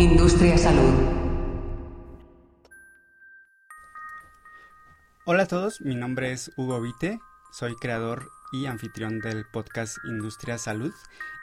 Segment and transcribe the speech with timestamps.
[0.00, 0.94] Industria Salud.
[5.26, 7.18] Hola a todos, mi nombre es Hugo Vite,
[7.50, 10.92] soy creador y anfitrión del podcast Industria Salud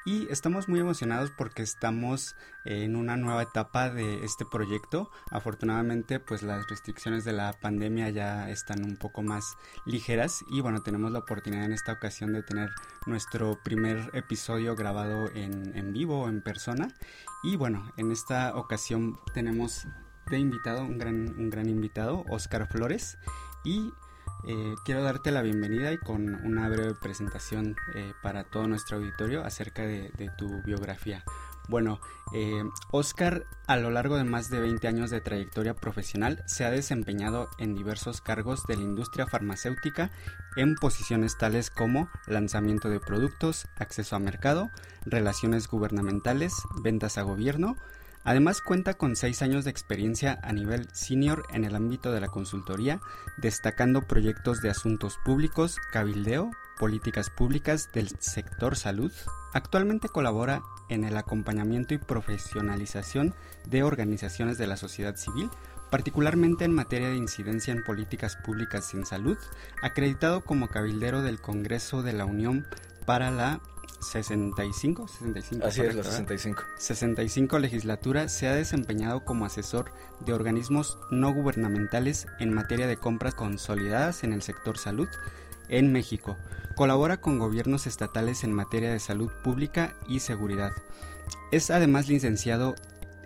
[0.06, 5.10] y estamos muy emocionados porque estamos en una nueva etapa de este proyecto.
[5.32, 10.84] Afortunadamente pues las restricciones de la pandemia ya están un poco más ligeras y bueno
[10.84, 12.70] tenemos la oportunidad en esta ocasión de tener
[13.08, 16.88] nuestro primer episodio grabado en, en vivo en persona
[17.44, 19.88] y bueno en esta ocasión tenemos
[20.30, 23.18] de invitado un gran, un gran invitado Oscar Flores
[23.64, 23.92] y
[24.48, 29.44] eh, quiero darte la bienvenida y con una breve presentación eh, para todo nuestro auditorio
[29.44, 31.24] acerca de, tu biografía.
[31.68, 32.00] Bueno,
[32.36, 36.70] eh, Oscar a lo largo de más de 20 años de trayectoria profesional se ha
[36.70, 40.12] desempeñado en diversos cargos de la industria farmacéutica
[40.56, 44.70] en posiciones tales como lanzamiento de productos, acceso a mercado,
[45.06, 47.78] relaciones gubernamentales, ventas a gobierno,
[48.26, 52.28] Además cuenta con seis años de experiencia a nivel senior en el ámbito de la
[52.28, 53.00] consultoría,
[53.38, 59.12] destacando proyectos de asuntos públicos, cabildeo, políticas públicas del sector salud.
[59.54, 63.36] Actualmente colabora en el acompañamiento y profesionalización
[63.68, 65.52] de organizaciones de la sociedad civil,
[65.92, 69.38] particularmente en materia de incidencia en políticas públicas en salud,
[69.84, 72.66] acreditado como cabildero del Congreso de la Unión
[73.06, 73.62] para la
[74.00, 76.64] 65, 65 Así es, la 65.
[76.78, 79.92] 65 legislatura se ha desempeñado como asesor
[80.26, 85.08] de organismos no gubernamentales en materia de compras consolidadas en el sector salud
[85.70, 86.38] en México.
[86.76, 90.72] Colabora con gobiernos estatales en materia de salud pública y seguridad.
[91.52, 92.76] Es además licenciado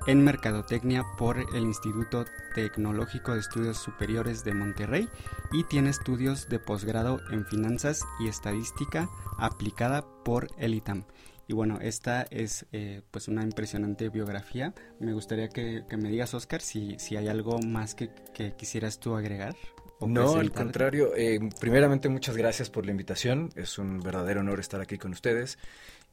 [0.10, 5.08] en Mercadotecnia por el Instituto Tecnológico de Estudios Superiores de Monterrey
[5.52, 11.04] y tiene estudios de posgrado en Finanzas y Estadística aplicada por el ITAM.
[11.48, 14.74] Y bueno, esta es eh, pues una impresionante biografía.
[15.00, 18.10] Me gustaría que, me digas, Oscar, si, si hay algo más que,
[18.58, 19.56] quisieras tú agregar.
[20.02, 21.16] no, al contrario.
[21.16, 23.52] Eh, primeramente, muchas gracias por la invitación.
[23.56, 25.60] Es un verdadero honor estar aquí con ustedes.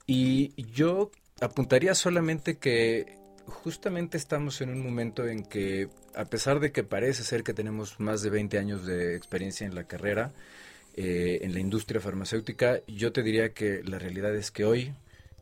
[0.06, 6.72] Y yo apuntaría solamente que justamente estamos en un momento en que, a pesar de
[6.72, 10.32] que parece ser que tenemos más de 20 años de experiencia en la carrera,
[10.94, 14.94] eh, en la industria farmacéutica, yo te diría que la realidad es que hoy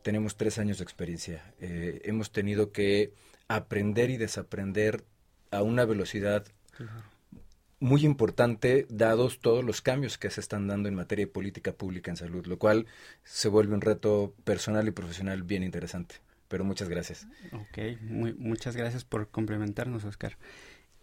[0.03, 1.55] tenemos tres años de experiencia.
[1.61, 3.13] Eh, hemos tenido que
[3.49, 5.05] aprender y desaprender
[5.51, 6.45] a una velocidad
[7.79, 12.11] muy importante, dados todos los cambios que se están dando en materia de política pública
[12.11, 12.87] en salud, lo cual
[13.23, 16.17] se vuelve un reto personal y profesional bien interesante.
[16.49, 17.27] Pero muchas gracias.
[17.53, 17.79] Ok,
[18.39, 20.37] muchas gracias por complementarnos, Oscar.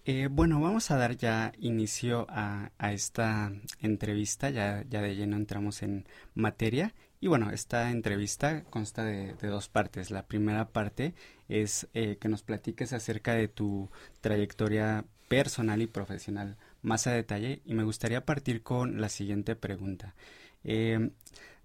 [0.03, 5.83] Eh, bueno, vamos a dar ya inicio a, esta entrevista, ya, ya de lleno entramos
[5.83, 6.93] en materia.
[7.19, 10.09] Y bueno, esta entrevista consta de, dos partes.
[10.09, 11.13] La primera parte
[11.49, 13.91] es eh, que nos platiques acerca de tu
[14.21, 20.15] trayectoria personal y profesional más a detalle y me gustaría partir con la siguiente pregunta.
[20.63, 21.11] Eh,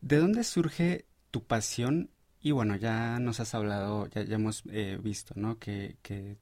[0.00, 2.10] ¿De dónde surge tu pasión?
[2.46, 4.62] Y bueno, ya nos has hablado, ya, hemos
[5.02, 5.58] visto, ¿no?
[5.58, 6.36] Que, que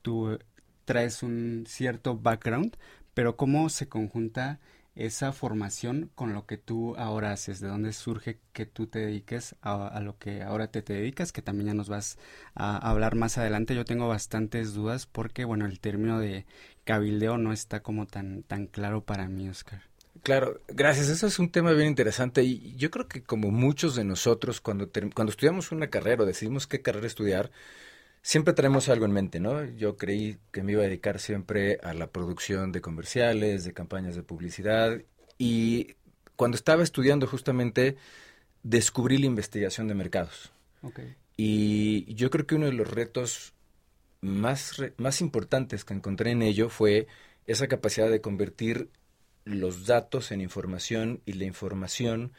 [0.00, 0.38] tú
[0.86, 2.78] traes un cierto background,
[3.12, 4.58] pero cómo se conjunta
[4.94, 9.54] esa formación con lo que tú ahora haces, de dónde surge que tú te dediques
[9.60, 12.16] a, lo que ahora te, te, dedicas, que también ya nos vas
[12.54, 13.74] a hablar más adelante.
[13.74, 16.46] Yo tengo bastantes dudas porque, bueno, el término de
[16.84, 19.89] cabildeo no está como tan, tan claro para mí, Oscar.
[20.22, 21.08] Claro, gracias.
[21.08, 24.90] Eso es un tema bien interesante y yo creo que como muchos de nosotros cuando,
[25.14, 27.50] cuando estudiamos una carrera o decidimos qué carrera estudiar,
[28.22, 29.64] siempre tenemos algo en mente, ¿no?
[29.64, 34.14] Yo creí que me iba a dedicar siempre a la producción de comerciales, de campañas
[34.14, 35.00] de publicidad
[35.38, 35.94] y
[36.36, 37.96] cuando estaba estudiando justamente
[38.62, 40.52] descubrí la investigación de mercados.
[41.36, 43.54] Y yo creo que uno de los retos
[44.20, 47.06] más, más importantes que encontré en ello fue
[47.46, 48.90] esa capacidad de convertir
[49.44, 52.32] los datos en información y la información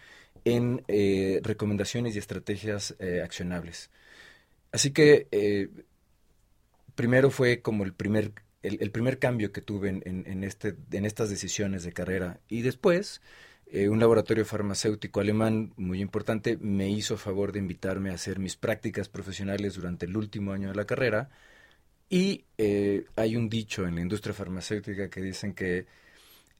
[0.46, 3.90] en eh, recomendaciones y estrategias eh, accionables.
[4.72, 5.70] Así que eh,
[6.96, 8.32] primero fue como el primer,
[8.64, 12.40] el, primer cambio que tuve en, este, en estas decisiones de carrera.
[12.48, 13.22] Y después,
[13.74, 19.10] un laboratorio farmacéutico alemán muy importante me hizo favor de invitarme a hacer mis prácticas
[19.10, 21.30] profesionales durante el último año de la carrera.
[22.10, 22.46] Y
[23.16, 25.86] hay un dicho en la industria farmacéutica que dicen que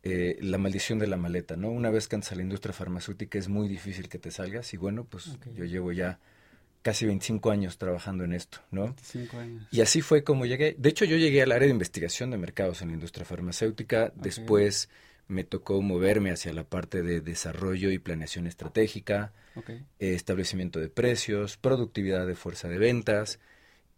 [0.04, 1.70] la maldición de la maleta, ¿no?
[1.70, 4.78] Una vez que entras a la industria farmacéutica es muy difícil que te salgas y
[4.78, 6.20] bueno, pues yo llevo ya
[6.82, 8.86] casi 25 años trabajando en esto, ¿no?
[8.86, 9.68] 25 años.
[9.72, 10.76] Y así fue como llegué.
[10.78, 14.12] De hecho, yo llegué al área de investigación de mercados en la industria farmacéutica.
[14.16, 14.90] Después
[15.28, 21.58] me tocó moverme hacia la parte de desarrollo y planeación estratégica, eh, establecimiento de precios,
[21.58, 23.40] productividad de fuerza de ventas.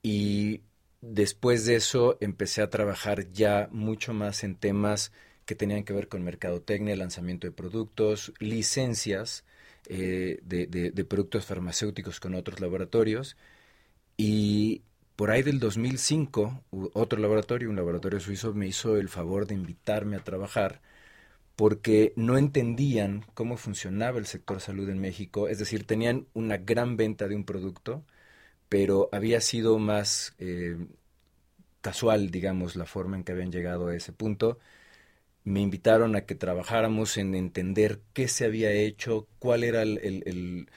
[0.01, 0.61] Y
[1.01, 5.11] después de eso empecé a trabajar ya mucho más en temas
[5.45, 9.45] que tenían que ver con mercadotecnia, lanzamiento de productos, licencias
[9.87, 13.37] eh, de, de, productos farmacéuticos con otros laboratorios.
[14.17, 14.83] Y
[15.15, 16.63] por ahí del 2005,
[16.93, 20.81] otro laboratorio, un laboratorio suizo, me hizo el favor de invitarme a trabajar
[21.55, 26.97] porque no entendían cómo funcionaba el sector salud en México, es decir, tenían una gran
[26.97, 28.03] venta de un producto,
[28.69, 30.77] pero había sido más eh,
[31.81, 34.59] casual, digamos, la forma en que habían llegado a ese punto.
[35.43, 40.67] Me invitaron a que trabajáramos en entender qué se había hecho, cuál era el,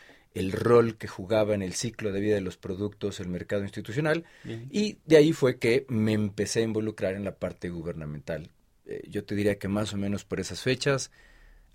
[0.52, 4.24] rol que jugaba en el ciclo de vida de los productos el mercado institucional,
[4.70, 8.50] y de ahí fue que me empecé a involucrar en la parte gubernamental.
[8.86, 11.10] Eh, yo te diría que más o menos por esas fechas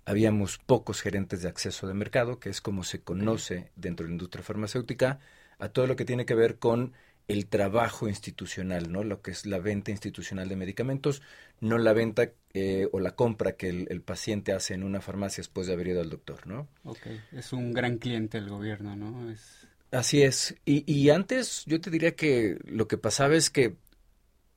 [0.04, 4.14] habíamos pocos gerentes de acceso de mercado, que es como se conoce dentro de la
[4.14, 5.20] industria farmacéutica,
[5.58, 6.92] a todo lo que tiene que ver con
[7.32, 9.04] el trabajo institucional, ¿no?
[9.04, 11.22] Lo que es la venta institucional de medicamentos,
[11.60, 15.66] no la venta eh, o la compra que el, paciente hace en una farmacia después
[15.66, 16.68] de haber ido al doctor, ¿no?
[16.84, 19.30] Ok, es un gran cliente el gobierno, ¿no?
[19.30, 19.66] Es...
[19.90, 20.54] Así es.
[20.64, 23.76] Y, y antes yo te diría que lo que pasaba es que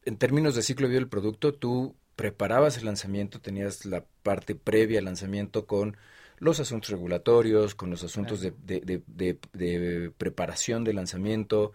[0.03, 4.55] en términos de ciclo de vida del producto, tú preparabas el lanzamiento, tenías la parte
[4.55, 5.97] previa al lanzamiento con
[6.37, 11.71] los asuntos regulatorios, con los asuntos de, de, preparación del lanzamiento,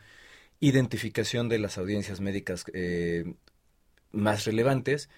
[0.60, 3.34] identificación de las audiencias médicas eh,
[4.12, 5.08] más relevantes.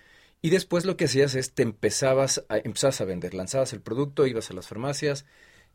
[0.40, 4.26] Y después lo que hacías es te empezabas a, empezabas a vender, lanzabas el producto,
[4.26, 5.24] ibas a las farmacias,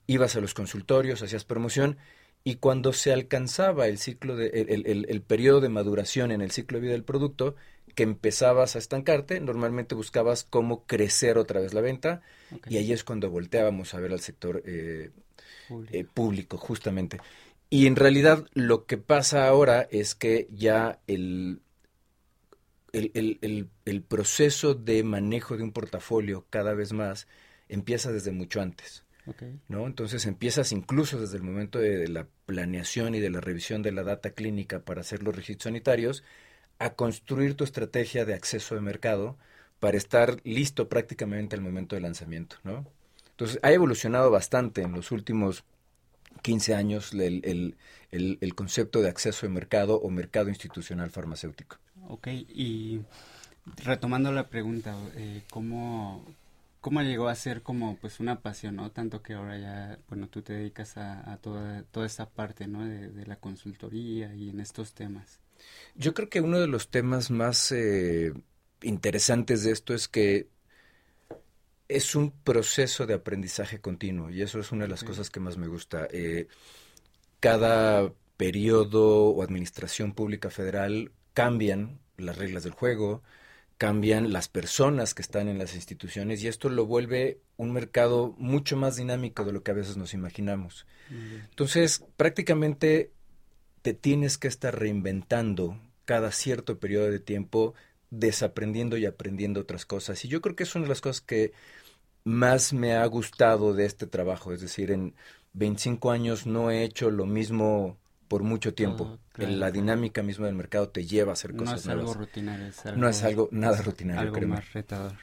[0.07, 1.97] ibas a los consultorios, hacías promoción
[2.43, 6.77] y cuando se alcanzaba el ciclo de, el, el, periodo de maduración en el ciclo
[6.77, 7.55] de vida del producto,
[7.93, 12.21] que empezabas a estancarte, normalmente buscabas cómo crecer otra vez la venta
[12.69, 15.11] y ahí es cuando volteábamos a ver al sector eh,
[15.91, 16.57] eh, público.
[16.57, 17.19] justamente.
[17.69, 21.61] Y en realidad lo que pasa ahora es que ya el,
[22.93, 27.27] el, el, proceso de manejo de un portafolio cada vez más
[27.67, 29.03] empieza desde mucho antes.
[29.67, 29.85] ¿no?
[29.85, 33.91] Entonces empiezas incluso desde el momento de, de, la planeación y de la revisión de
[33.91, 36.23] la data clínica para hacer los registros sanitarios,
[36.79, 39.37] a construir tu estrategia de acceso de mercado
[39.79, 42.85] para estar listo prácticamente al momento del lanzamiento, ¿no?
[43.31, 45.63] Entonces, ha evolucionado bastante en los últimos
[46.41, 47.75] 15 años el,
[48.11, 51.77] el, concepto de acceso de mercado o mercado institucional farmacéutico.
[52.07, 53.01] Ok, y
[53.83, 56.25] retomando la pregunta, eh, ¿cómo,
[56.81, 58.91] ¿cómo llegó a ser como pues una pasión, ¿no?
[58.91, 62.85] Tanto que ahora ya, bueno, tú te dedicas a, toda, toda esta parte, ¿no?
[62.85, 65.39] de la consultoría y en estos temas.
[65.95, 68.33] Yo creo que uno de los temas más eh,
[68.81, 70.47] interesantes de esto es que
[71.87, 75.57] es un proceso de aprendizaje continuo y eso es una de las cosas que más
[75.57, 76.07] me gusta.
[76.11, 76.47] Eh,
[77.39, 83.23] cada periodo o administración pública federal cambian las reglas del juego,
[83.77, 88.75] cambian las personas que están en las instituciones y esto lo vuelve un mercado mucho
[88.75, 90.85] más dinámico de lo que a veces nos imaginamos.
[91.09, 93.11] Entonces, prácticamente
[93.81, 97.73] te tienes que estar reinventando cada cierto periodo de tiempo,
[98.09, 100.23] desaprendiendo y aprendiendo otras cosas.
[100.25, 101.51] Y yo creo que es una de las cosas que
[102.23, 104.53] más me ha gustado de este trabajo.
[104.53, 105.15] Es decir, en
[105.53, 109.19] 25 años no he hecho lo mismo por mucho tiempo.
[109.37, 112.85] la dinámica misma del mercado te lleva a hacer cosas no es Algo rutinario, es
[112.85, 114.33] algo, no es algo nada rutinario.
[114.33, 115.13] Algo más retador.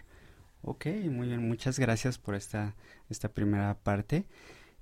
[0.63, 2.75] Ok, muy bien, muchas gracias por esta,
[3.11, 4.25] esta primera parte.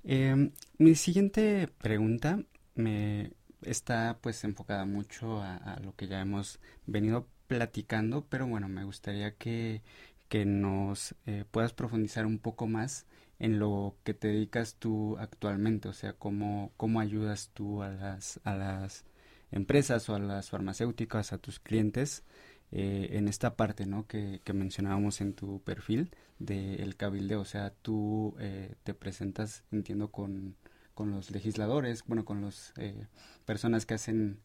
[0.05, 2.39] Eh, mi siguiente pregunta
[2.75, 3.31] me,
[3.65, 9.35] está pues enfocada mucho a, lo que ya hemos venido platicando, pero bueno, me gustaría
[9.35, 9.81] que,
[10.29, 13.05] que nos eh, puedas profundizar un poco más
[13.39, 18.39] en lo que te dedicas tú actualmente, o sea, cómo, cómo ayudas tú a las,
[18.43, 19.05] a las
[19.51, 22.23] empresas o a las farmacéuticas, a tus clientes,
[22.71, 24.07] eh, en esta parte, ¿no?
[24.07, 26.09] Que, que mencionábamos en tu perfil
[26.39, 30.55] del cabildeo, o sea, tú eh, te presentas, entiendo, con
[30.93, 33.07] con los legisladores, bueno, con las eh,
[33.45, 34.39] personas que hacen,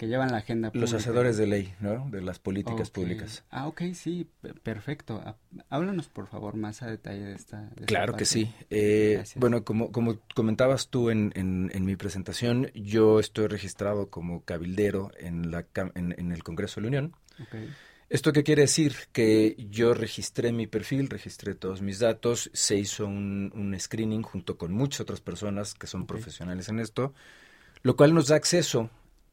[0.00, 0.80] que llevan la agenda pública.
[0.80, 2.08] Los hacedores de ley, ¿no?
[2.08, 3.44] De las políticas públicas.
[3.50, 4.26] Ah, ok, sí,
[4.62, 5.20] perfecto.
[5.22, 5.36] Ah,
[5.68, 7.68] háblanos, por favor, más a detalle de esta.
[7.84, 8.50] claro que sí.
[8.70, 15.10] Eh, bueno, como, como comentabas tú en, en, mi presentación, yo estoy registrado como cabildero
[15.18, 17.16] en, la, en, en el Congreso de la Unión.
[17.48, 17.68] Okay.
[18.08, 18.94] ¿Esto qué quiere decir?
[19.12, 24.72] Que yo registré mi perfil, registré todos mis datos, se hizo un, screening junto con
[24.72, 27.12] muchas otras personas que son profesionales en esto,
[27.82, 28.88] lo cual nos da acceso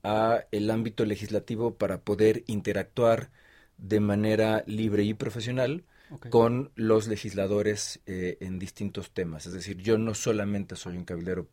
[0.08, 3.30] a el ámbito legislativo para poder interactuar
[3.78, 5.84] de manera libre y profesional
[6.30, 9.46] con los legisladores eh, en distintos temas.
[9.46, 11.50] Es decir, yo no solamente soy un cabildero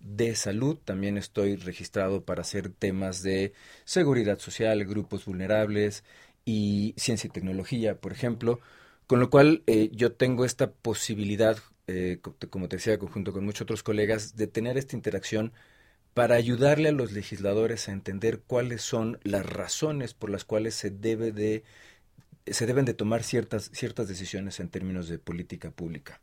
[0.00, 3.52] de salud, también estoy registrado para hacer temas de
[3.84, 6.02] seguridad social, grupos vulnerables
[6.44, 8.58] y ciencia y tecnología, por ejemplo,
[9.06, 11.56] con lo cual eh, yo tengo esta posibilidad,
[11.86, 12.18] eh,
[12.50, 15.52] como te decía, junto con muchos otros colegas, de tener esta interacción
[16.14, 20.90] para ayudarle a los legisladores a entender cuáles son las razones por las cuales se
[20.90, 21.64] debe de
[22.46, 26.20] se deben de tomar ciertas ciertas decisiones en términos de política pública.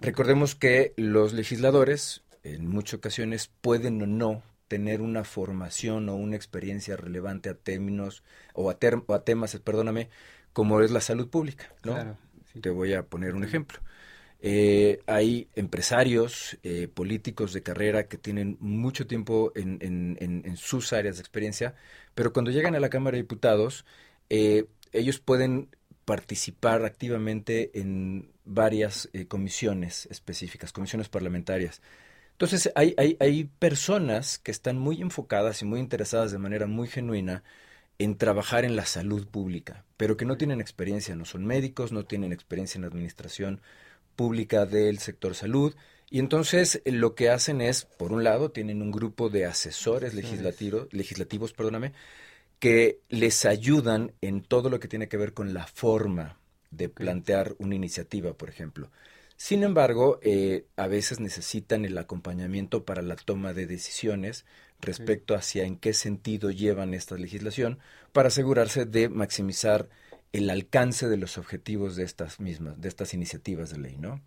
[0.00, 6.36] Recordemos que los legisladores en muchas ocasiones pueden o no tener una formación o una
[6.36, 8.22] experiencia relevante a términos
[8.54, 10.08] o a, o a temas, perdóname,
[10.52, 12.16] como es la salud pública, ¿no?
[12.60, 13.80] Te voy a poner un ejemplo.
[14.44, 21.20] Eh, hay empresarios, eh, políticos de carrera que tienen mucho tiempo en, sus áreas de
[21.20, 21.76] experiencia,
[22.16, 23.84] pero cuando llegan a la Cámara de Diputados,
[24.30, 25.68] eh, ellos pueden
[26.04, 31.80] participar activamente en varias comisiones específicas, comisiones parlamentarias.
[32.32, 36.88] Entonces, hay, hay, hay personas que están muy enfocadas y muy interesadas de manera muy
[36.88, 37.44] genuina
[37.98, 42.04] en trabajar en la salud pública, pero que no tienen experiencia, no son médicos, no
[42.04, 43.60] tienen experiencia en administración
[44.16, 45.74] pública del sector salud.
[46.10, 50.88] Y entonces lo que hacen es, por un lado, tienen un grupo de asesores legislativos,
[50.92, 51.92] legislativos perdóname,
[52.58, 56.38] que les ayudan en todo lo que tiene que ver con la forma
[56.70, 58.90] de plantear una iniciativa, por ejemplo.
[59.36, 64.44] Sin embargo, eh, a veces necesitan el acompañamiento para la toma de decisiones
[64.80, 67.78] respecto hacia en qué sentido llevan esta legislación
[68.12, 69.88] para asegurarse de maximizar
[70.32, 74.22] el alcance de los objetivos de estas mismas, de estas iniciativas de ley, ¿no?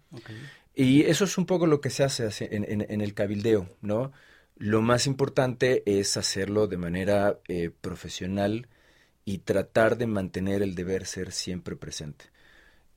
[0.75, 4.11] Y eso es un poco lo que se hace en, el cabildeo, ¿no?
[4.55, 8.67] Lo más importante es hacerlo de manera eh, profesional
[9.25, 12.25] y tratar de mantener el deber ser siempre presente.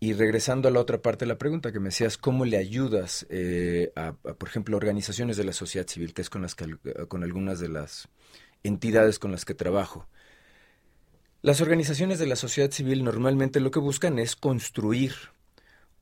[0.00, 3.26] Y regresando a la otra parte de la pregunta que me decías, ¿cómo le ayudas
[3.30, 7.58] eh, a, por ejemplo, organizaciones de la sociedad civil, que es con, las con algunas
[7.58, 8.08] de las
[8.62, 10.08] entidades con las que trabajo?
[11.40, 15.12] Las organizaciones de la sociedad civil normalmente lo que buscan es construir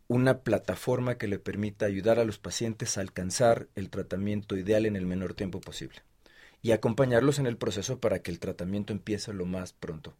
[0.08, 4.96] una plataforma que le permita ayudar a los pacientes a alcanzar el tratamiento ideal en
[4.96, 6.02] el menor tiempo posible
[6.62, 10.14] y acompañarlos en el proceso para que el tratamiento empiece lo más pronto.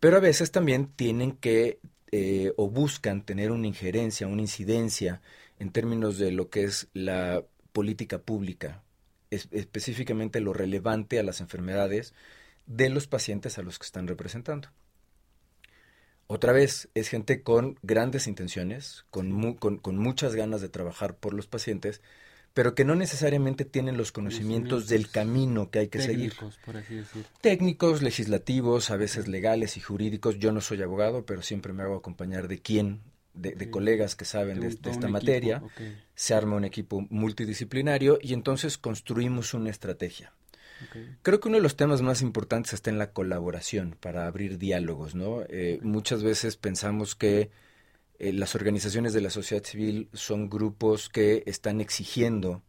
[0.00, 1.78] Pero a veces también tienen que
[2.10, 5.22] eh, o buscan tener una injerencia, una incidencia
[5.58, 8.82] en términos de lo que es la política pública,
[9.30, 12.12] específicamente lo relevante a las enfermedades
[12.66, 14.68] de los pacientes a los que están representando.
[16.28, 21.46] Otra vez, es gente con grandes intenciones, con, con muchas ganas de trabajar por los
[21.46, 22.02] pacientes,
[22.56, 26.32] pero que no necesariamente tienen los conocimientos del camino que hay que seguir.
[26.64, 27.26] Por así decir.
[27.42, 30.38] Técnicos, legislativos, a veces legales y jurídicos.
[30.38, 33.02] Yo no soy abogado, pero siempre me hago acompañar de quién,
[33.34, 35.62] de, colegas que saben de, esta materia.
[36.14, 40.32] Se arma un equipo multidisciplinario y entonces construimos una estrategia.
[41.22, 45.14] Creo que uno de los temas más importantes está en la colaboración para abrir diálogos,
[45.14, 45.42] ¿no?
[45.48, 47.50] Eh, muchas veces pensamos que
[48.18, 52.62] eh, las organizaciones de la sociedad civil son grupos que están exigiendo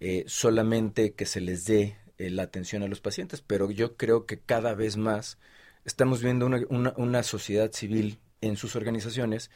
[0.00, 4.38] eh, solamente que se les dé la atención a los pacientes, pero yo creo que
[4.38, 5.38] cada vez más
[5.84, 9.50] estamos viendo una, una, sociedad civil en sus organizaciones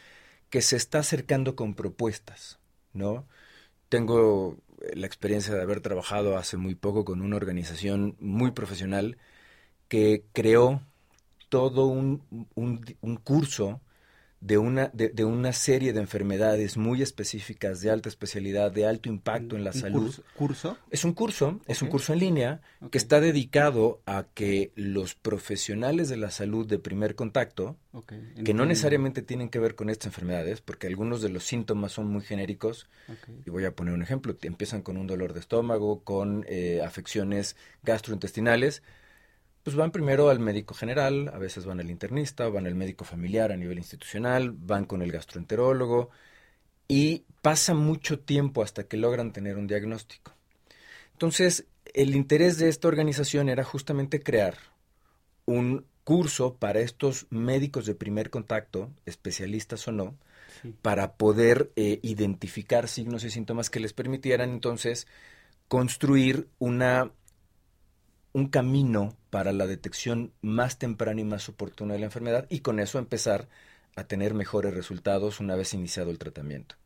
[0.51, 2.59] que se está acercando con propuestas,
[2.93, 3.29] ¿no?
[3.89, 4.59] Tengo
[4.95, 9.19] la experiencia de haber trabajado hace muy poco con una organización muy profesional
[9.89, 10.83] que creó
[11.49, 12.23] todo un,
[12.55, 13.81] un, curso
[14.47, 19.57] de una, de, una serie de enfermedades muy específicas, de alta especialidad, de alto impacto
[19.57, 20.15] en la salud.
[20.37, 22.61] Curso, Es un curso, es un curso en línea
[22.93, 27.77] que está dedicado a que los profesionales de la salud de primer contacto,
[28.45, 32.07] que no necesariamente tienen que ver con estas enfermedades, porque algunos de los síntomas son
[32.07, 32.89] muy genéricos,
[33.45, 37.57] y voy a poner un ejemplo, empiezan con un dolor de estómago, con eh, afecciones
[37.83, 38.85] gastrointestinales,
[39.67, 43.51] pues van primero al médico general, a veces van al internista, van al médico familiar
[43.51, 46.11] a nivel institucional, van con el gastroenterólogo
[46.87, 50.33] y pasa mucho tiempo hasta que logran tener un diagnóstico.
[51.15, 54.55] Entonces, el interés de esta organización era justamente crear
[55.47, 60.15] un curso para estos médicos de primer contacto, especialistas o no,
[60.81, 65.09] para poder eh, identificar signos y síntomas que les permitieran entonces
[65.67, 67.11] construir una
[68.37, 72.81] un camino para la detección más temprana y más oportuna de la enfermedad y con
[72.81, 73.51] eso empezar
[73.95, 76.77] a tener mejores resultados una vez iniciado el tratamiento.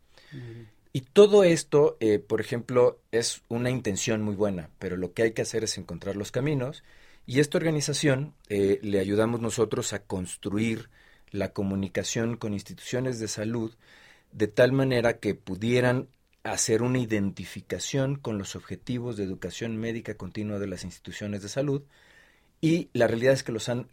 [0.92, 5.30] Y todo esto, eh, por ejemplo, es una intención muy buena, pero lo que hay
[5.30, 6.83] que hacer es encontrar los caminos
[7.25, 10.90] y esta organización eh, le ayudamos nosotros a construir
[11.30, 13.76] la comunicación con instituciones de salud
[14.33, 16.09] de tal manera que pudieran
[16.42, 21.85] hacer una identificación con los objetivos de educación médica continua de las instituciones de salud
[22.61, 23.88] y la realidad es que los han,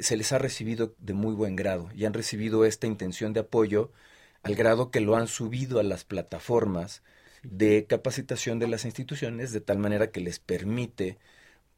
[0.00, 3.92] se les ha recibido de muy buen grado y han recibido esta intención de apoyo
[4.42, 7.02] al grado que lo han subido a las plataformas
[7.42, 11.18] de capacitación de las instituciones de tal manera que les permite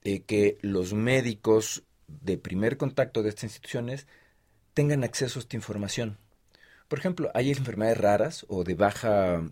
[0.02, 4.07] eh, que los médicos de primer contacto de estas instituciones
[4.75, 6.19] tengan acceso a esta información.
[6.88, 9.43] Por ejemplo, hay enfermedades raras o de baja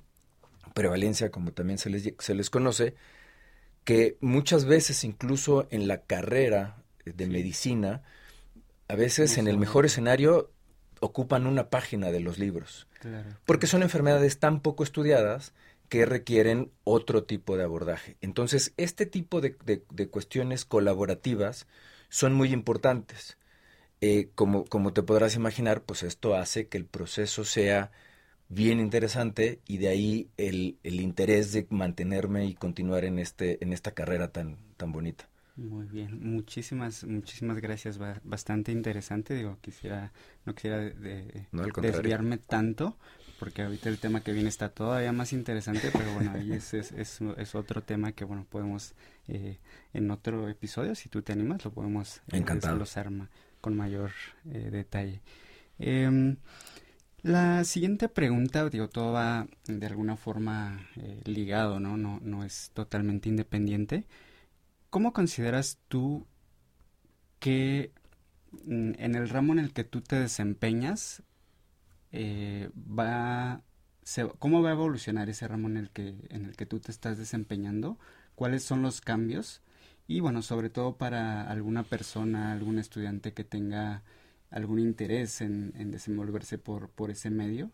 [0.75, 2.95] prevalencia, como también se les, se les conoce,
[3.89, 6.77] que muchas veces incluso en la carrera
[7.07, 8.03] de medicina,
[8.87, 10.53] a veces en el mejor escenario
[11.01, 12.87] ocupan una página de los libros.
[13.47, 15.55] Porque son enfermedades tan poco estudiadas
[15.89, 18.19] que requieren otro tipo de abordaje.
[18.21, 19.57] Entonces, este tipo de,
[20.11, 21.67] cuestiones colaborativas
[22.11, 23.39] son muy importantes.
[24.03, 27.91] Eh, como, como te podrás imaginar, pues esto hace que el proceso sea
[28.49, 33.73] bien interesante y de ahí el, el, interés de mantenerme y continuar en este en
[33.73, 35.29] esta carrera tan tan bonita.
[35.57, 39.35] Muy bien, muchísimas muchísimas gracias, bastante interesante.
[39.35, 40.13] Digo, quisiera
[40.45, 41.47] no quisiera de,
[41.83, 42.97] desviarme tanto
[43.39, 46.93] porque ahorita el tema que viene está todavía más interesante, pero bueno, ahí es, es,
[46.93, 48.95] es, otro tema que bueno podemos
[49.29, 49.59] eh,
[49.93, 53.11] en otro episodio, si tú te animas, lo podemos eh, desglosar
[53.61, 54.13] con mayor
[54.47, 55.21] eh, detalle.
[57.23, 61.97] La siguiente pregunta, digo, todo va de alguna forma eh, ligado, ¿no?
[61.97, 62.21] ¿no?
[62.23, 64.07] No es totalmente independiente.
[64.91, 66.27] ¿Cómo consideras tú
[67.41, 67.93] que
[68.65, 71.23] mm, en el ramo en el que tú te desempeñas
[72.13, 73.63] eh, va
[74.39, 77.19] cómo va a evolucionar ese ramo en el que en el que tú te estás
[77.19, 77.99] desempeñando
[78.35, 79.63] cuáles son los cambios
[80.07, 84.03] y bueno sobre todo para alguna persona algún estudiante que tenga
[84.51, 87.71] algún interés en, desenvolverse por, por ese medio.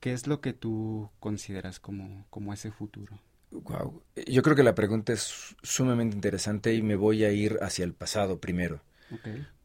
[0.00, 3.20] ¿Qué es lo que tú consideras como, como ese futuro?
[3.52, 4.02] Wow.
[4.26, 7.92] Yo creo que la pregunta es sumamente interesante y me voy a ir hacia el
[7.92, 8.80] pasado primero.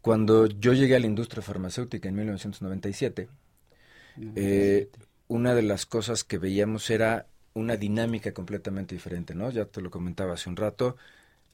[0.02, 3.30] Cuando yo llegué a la industria farmacéutica en 1997,
[4.36, 4.90] eh,
[5.28, 9.50] una de las cosas que veíamos era una dinámica completamente diferente, ¿no?
[9.50, 10.98] Ya te lo comentaba hace un rato.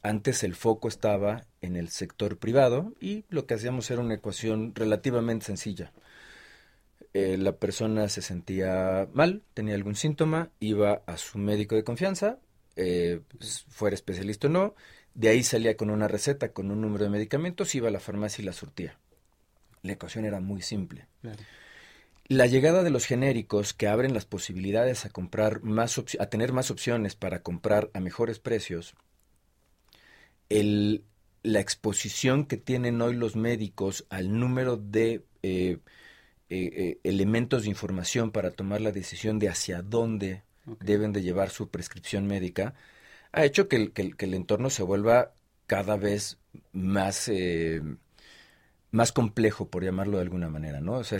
[0.03, 4.75] Antes el foco estaba en el sector privado y lo que hacíamos era una ecuación
[4.75, 5.93] relativamente sencilla.
[7.13, 12.39] Eh, la persona se sentía mal, tenía algún síntoma, iba a su médico de confianza,
[12.75, 13.21] eh,
[13.69, 14.75] fuera especialista o no,
[15.13, 18.41] de ahí salía con una receta, con un número de medicamentos, iba a la farmacia
[18.41, 18.99] y la surtía.
[19.83, 21.07] La ecuación era muy simple.
[22.27, 26.71] La llegada de los genéricos que abren las posibilidades a comprar más a tener más
[26.71, 28.95] opciones para comprar a mejores precios
[30.49, 31.03] el,
[31.43, 35.77] la exposición que tienen hoy los médicos al número de eh,
[36.49, 40.43] eh, eh, elementos de información para tomar la decisión de hacia dónde
[40.79, 42.73] deben de llevar su prescripción médica,
[43.33, 45.33] ha hecho que el, que el, entorno se vuelva
[45.67, 46.39] cada vez
[46.71, 47.29] más,
[48.91, 50.93] más complejo, por llamarlo de alguna manera, ¿no?
[50.93, 51.19] O sea,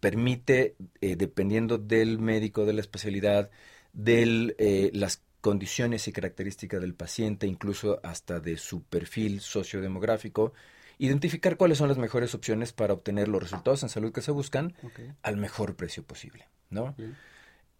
[0.00, 3.50] permite, dependiendo del médico, de la especialidad,
[3.92, 10.52] de las condiciones y características del paciente, incluso hasta de su perfil sociodemográfico,
[10.98, 14.74] identificar cuáles son las mejores opciones para obtener los resultados en salud que se buscan
[15.22, 16.94] al mejor precio posible, ¿no?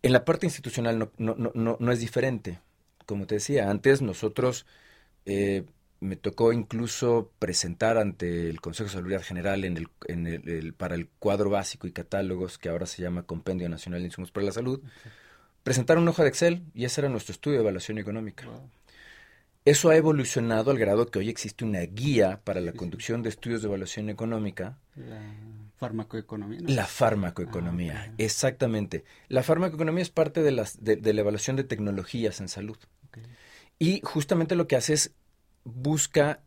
[0.02, 2.60] En la parte institucional no, no, no, no, es diferente.
[3.04, 4.64] Como te decía, antes nosotros
[5.26, 5.64] eh,
[5.98, 10.94] me tocó incluso presentar ante el Consejo de Salud General en el, en el, para
[10.94, 14.52] el cuadro básico y catálogos que ahora se llama Compendio Nacional de Insumos para la
[14.52, 14.80] Salud
[15.68, 18.46] presentar una hoja de Excel y ese era nuestro estudio de evaluación económica.
[19.66, 23.60] Eso ha evolucionado al grado que hoy existe una guía para la conducción de estudios
[23.60, 24.78] de evaluación económica.
[24.96, 25.20] La
[25.76, 26.60] farmacoeconomía.
[26.62, 29.04] La farmacoeconomía, ah, exactamente.
[29.28, 32.78] La farmacoeconomía es parte de, las, de, la evaluación de tecnologías en salud.
[33.78, 35.12] Y justamente lo que hace es
[35.64, 36.40] busca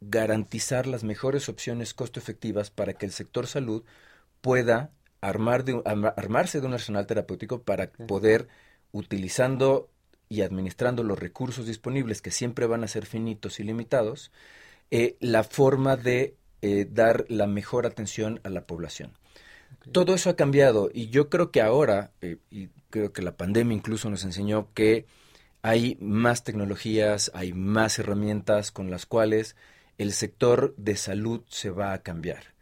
[0.00, 3.84] garantizar las mejores opciones costo efectivas para que el sector salud
[4.40, 8.48] pueda armar de, armarse de un arsenal terapéutico para poder,
[8.92, 9.88] utilizando
[10.28, 14.30] y administrando los recursos disponibles, que siempre van a ser finitos y limitados,
[14.90, 19.12] eh, la forma de eh, dar la mejor atención a la población.
[19.92, 23.76] Todo eso ha cambiado y yo creo que ahora, eh, y creo que la pandemia
[23.76, 25.06] incluso nos enseñó que
[25.62, 29.56] hay más tecnologías, hay más herramientas con las cuales
[29.98, 32.57] el sector de salud se va a cambiar.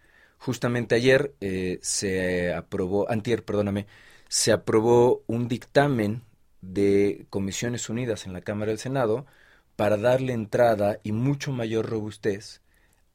[0.47, 3.89] Justamente ayer eh, se aprobó, antier, perdóname,
[4.29, 6.23] se aprobó un dictamen
[6.61, 9.27] de Comisiones Unidas en la Cámara del Senado
[9.75, 12.61] para darle entrada y mucho mayor robustez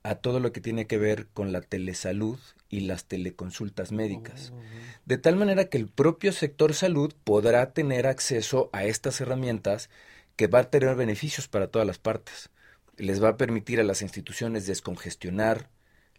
[0.04, 4.52] a todo lo que tiene que ver con la telesalud y las teleconsultas médicas.
[4.54, 4.60] Oh.
[5.06, 9.90] De tal manera que el propio sector salud podrá tener acceso a estas herramientas
[10.36, 12.50] que va a tener beneficios para todas las partes.
[12.98, 15.70] Les va a permitir a las instituciones descongestionar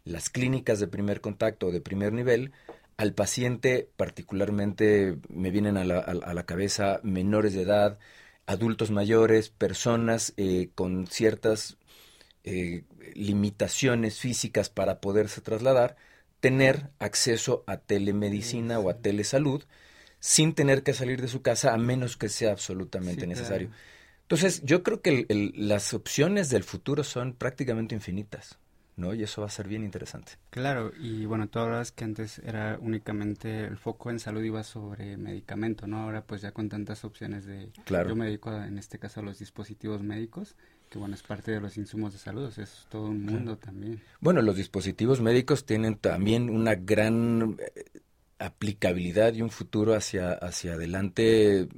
[0.05, 2.53] las clínicas de primer contacto o de primer nivel
[2.97, 7.99] al paciente, particularmente me vienen a la, cabeza menores de edad,
[8.47, 11.79] adultos mayores, personas eh, con ciertas
[12.45, 12.85] eh,
[13.15, 15.97] limitaciones físicas para poderse trasladar,
[16.41, 19.65] tener acceso a telemedicina o a telesalud
[20.19, 23.71] sin tener que salir de su casa a menos que sea absolutamente necesario.
[24.23, 28.59] Entonces, yo creo que las opciones del futuro son prácticamente infinitas.
[28.97, 29.15] ¿No?
[29.15, 30.33] Y eso va a ser bien interesante.
[30.51, 35.17] Claro, y bueno, tú hablabas que antes era únicamente el foco en salud iba sobre
[35.17, 35.99] medicamento, ¿no?
[35.99, 37.71] Ahora pues ya con tantas opciones de...
[37.85, 38.11] Claro.
[38.11, 40.57] Yo me dedico en este caso a los dispositivos médicos,
[40.91, 43.57] que bueno, es parte de los insumos de salud, o sea, es todo un mundo
[43.57, 44.03] también.
[44.21, 48.01] Bueno, los dispositivos médicos tienen también una gran eh,
[48.39, 51.69] aplicabilidad y un futuro hacia, hacia adelante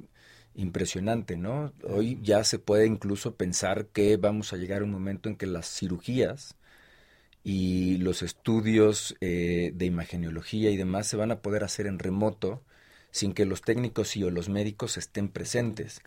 [0.55, 1.73] impresionante, ¿no?
[1.83, 5.45] Hoy ya se puede incluso pensar que vamos a llegar a un momento en que
[5.45, 6.55] las cirugías
[7.45, 12.63] y los estudios eh, de imagenología y demás se van a poder hacer en remoto
[13.11, 16.01] sin que los técnicos y o los médicos estén presentes.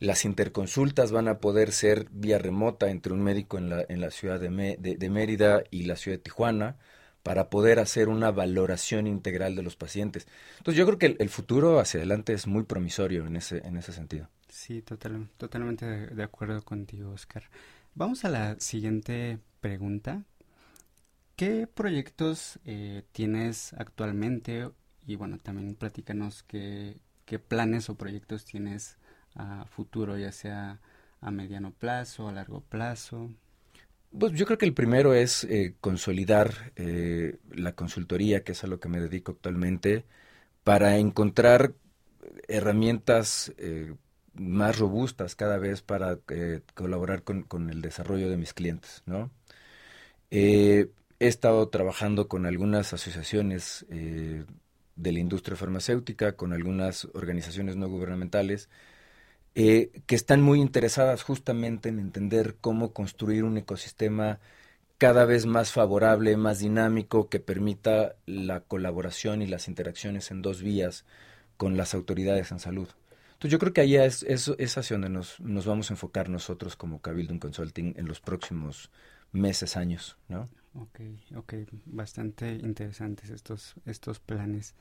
[0.00, 4.10] Las interconsultas van a poder ser vía remota entre un médico en la, en la
[4.10, 6.76] ciudad de, de, Mérida y la ciudad de Tijuana
[7.22, 10.26] para poder hacer una valoración integral de los pacientes.
[10.58, 13.92] Entonces yo creo que el, futuro hacia adelante es muy promisorio en ese, en ese
[13.92, 14.28] sentido.
[14.48, 17.44] Sí, total, totalmente de acuerdo contigo, Oscar.
[17.94, 20.24] Vamos a la siguiente pregunta,
[21.40, 24.68] ¿Qué proyectos eh, tienes actualmente?
[25.06, 26.98] Y bueno, también platícanos qué,
[27.48, 28.98] planes o proyectos tienes
[29.34, 30.82] a futuro, ya sea
[31.22, 33.30] a mediano plazo, a largo plazo.
[34.18, 38.66] Pues yo creo que el primero es eh, consolidar eh, la consultoría, que es a
[38.66, 40.04] lo que me dedico actualmente,
[40.62, 41.72] para encontrar
[42.48, 43.54] herramientas
[44.34, 46.18] más robustas cada vez para
[46.74, 49.30] colaborar con, con, el desarrollo de mis clientes, ¿no?
[51.20, 54.44] He estado trabajando con algunas asociaciones eh,
[54.96, 58.70] de la industria farmacéutica, con algunas organizaciones no gubernamentales,
[59.54, 64.40] eh, que están muy interesadas justamente en entender cómo construir un ecosistema
[64.96, 70.62] cada vez más favorable, más dinámico, que permita la colaboración y las interacciones en dos
[70.62, 71.04] vías
[71.56, 72.88] con las autoridades en salud.
[73.32, 76.76] Entonces yo creo que ahí es, es, hacia donde nos, nos, vamos a enfocar nosotros
[76.76, 78.90] como Cabildo Consulting en los próximos
[79.32, 80.48] meses, años, ¿no?
[80.74, 81.00] Ok,
[81.36, 81.54] ok,
[81.86, 84.74] bastante interesantes estos, estos planes.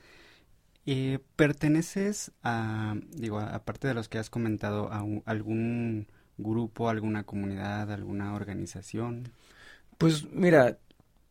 [0.85, 7.91] Eh, ¿Perteneces a, digo, aparte de los que has comentado, a algún grupo, alguna comunidad,
[7.91, 9.31] alguna organización?
[9.97, 10.77] Pues mira,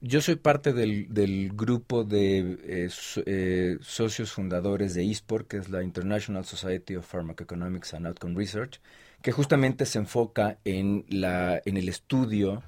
[0.00, 2.90] yo soy parte del, del grupo de eh,
[3.26, 8.80] eh, socios fundadores de eSport, que es la International Society of Pharmacoeconomics and Outcome Research,
[9.22, 12.62] que justamente se enfoca en, la, en el estudio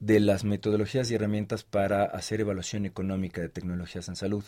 [0.00, 4.44] de las metodologías y herramientas para hacer evaluación económica de tecnologías en salud.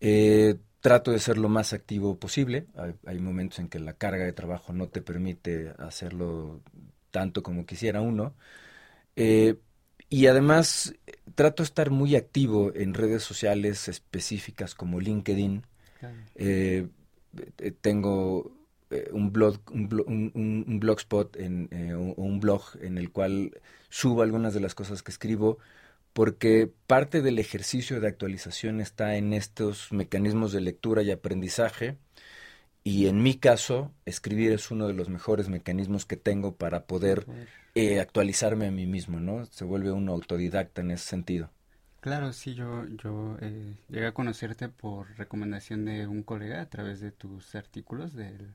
[0.00, 2.66] Eh, trato de ser lo más activo posible.
[3.06, 6.62] Hay, momentos en que la carga de trabajo no te permite hacerlo
[7.10, 8.34] tanto como quisiera uno.
[9.16, 9.56] Eh,
[10.08, 10.94] y además
[11.34, 15.66] trato de estar muy activo en redes sociales específicas como LinkedIn.
[16.36, 16.88] Eh,
[17.80, 18.55] tengo
[19.12, 24.74] un blog, un, blogspot en, o un blog en el cual subo algunas de las
[24.74, 25.58] cosas que escribo,
[26.12, 31.98] porque parte del ejercicio de actualización está en estos mecanismos de lectura y aprendizaje,
[32.84, 37.26] y en mi caso, escribir es uno de los mejores mecanismos que tengo para poder
[37.74, 39.44] eh, actualizarme a mí mismo, ¿no?
[39.46, 41.50] Se vuelve uno autodidacta en ese sentido.
[42.00, 47.00] Claro, sí, yo, yo eh, llegué a conocerte por recomendación de un colega a través
[47.00, 48.54] de tus artículos del,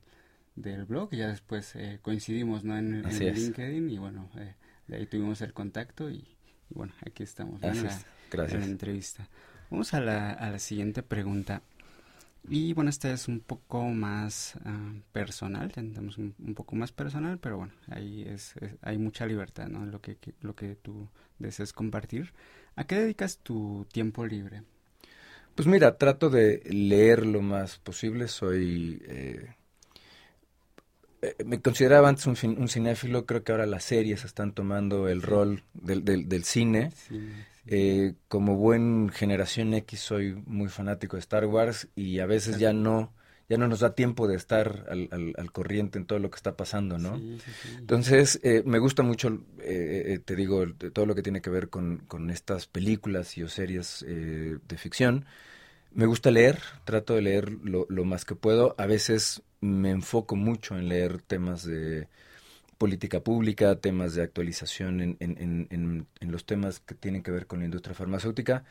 [0.55, 2.77] del blog, ya después eh, coincidimos, ¿no?
[2.77, 4.55] En, en LinkedIn y bueno, eh,
[4.87, 6.25] de ahí tuvimos el contacto y,
[6.69, 8.65] bueno, aquí estamos en la, Gracias.
[8.65, 9.27] entrevista.
[9.69, 11.61] Vamos a la, a la siguiente pregunta.
[12.49, 17.57] Y bueno, esta es un poco más uh, personal, tendemos un, poco más personal, pero
[17.57, 19.85] bueno, ahí es, hay mucha libertad, ¿no?
[19.85, 22.33] Lo que, lo que tú desees compartir.
[22.75, 24.63] ¿A qué dedicas tu tiempo libre?
[25.55, 28.27] Pues mira, trato de leer lo más posible.
[28.27, 29.53] Soy eh,
[31.45, 35.63] me consideraba antes un, un, cinéfilo, creo que ahora las series están tomando el rol
[35.73, 36.91] del, del, cine.
[37.67, 42.73] Eh, como buen generación X soy muy fanático de Star Wars y a veces ya
[42.73, 43.13] no
[43.51, 46.55] ya no nos da tiempo de estar al, al, corriente en todo lo que está
[46.55, 47.19] pasando, ¿no?
[47.77, 51.67] Entonces, eh, me gusta mucho, eh, eh, te digo, todo lo que tiene que ver
[51.67, 55.25] con, con estas películas y o series de ficción.
[55.91, 58.73] Me gusta leer, trato de leer lo, lo, más que puedo.
[58.77, 62.07] A veces me enfoco mucho en leer temas de
[62.77, 67.47] política pública, temas de actualización en, en, en, en los temas que tienen que ver
[67.47, 68.63] con la industria farmacéutica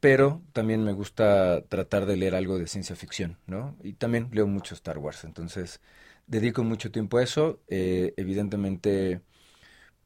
[0.00, 3.76] pero también me gusta tratar de leer algo de ciencia ficción, ¿no?
[3.82, 5.80] Y también leo mucho Star Wars, entonces
[6.26, 7.60] dedico mucho tiempo a eso.
[7.68, 9.22] Eh, evidentemente,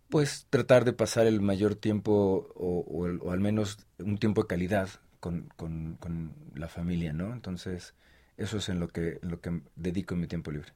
[0.09, 4.89] pues tratar de pasar el mayor tiempo o, al menos un tiempo de calidad
[5.21, 7.33] con, con, con, la familia, ¿no?
[7.33, 7.95] Entonces,
[8.41, 10.73] eso es en lo que, en lo que dedico mi tiempo libre.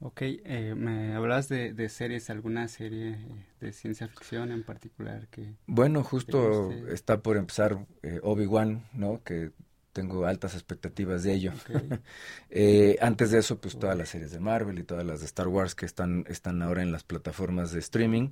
[0.00, 3.18] Ok, eh, me hablas de, de, series, alguna serie
[3.60, 5.54] de ciencia ficción en particular que...
[5.66, 9.24] Bueno, justo está por empezar eh, Obi-Wan, ¿no?
[9.24, 9.50] Que
[9.92, 11.52] tengo altas expectativas de ello.
[12.50, 15.48] eh, antes de eso, pues todas las series de Marvel y todas las de Star
[15.48, 18.30] Wars que están, están ahora en las plataformas de streaming,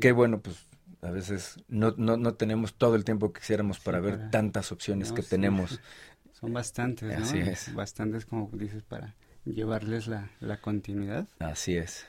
[0.00, 0.66] que bueno, pues
[1.02, 5.12] a veces no, no, no tenemos todo el tiempo que quisiéramos para ver tantas opciones
[5.12, 5.80] que tenemos.
[6.42, 7.24] Son bastantes, ¿no?
[7.24, 7.72] Así es.
[7.72, 11.28] Bastantes, como dices, para llevarles la, la continuidad.
[11.38, 12.04] Así es.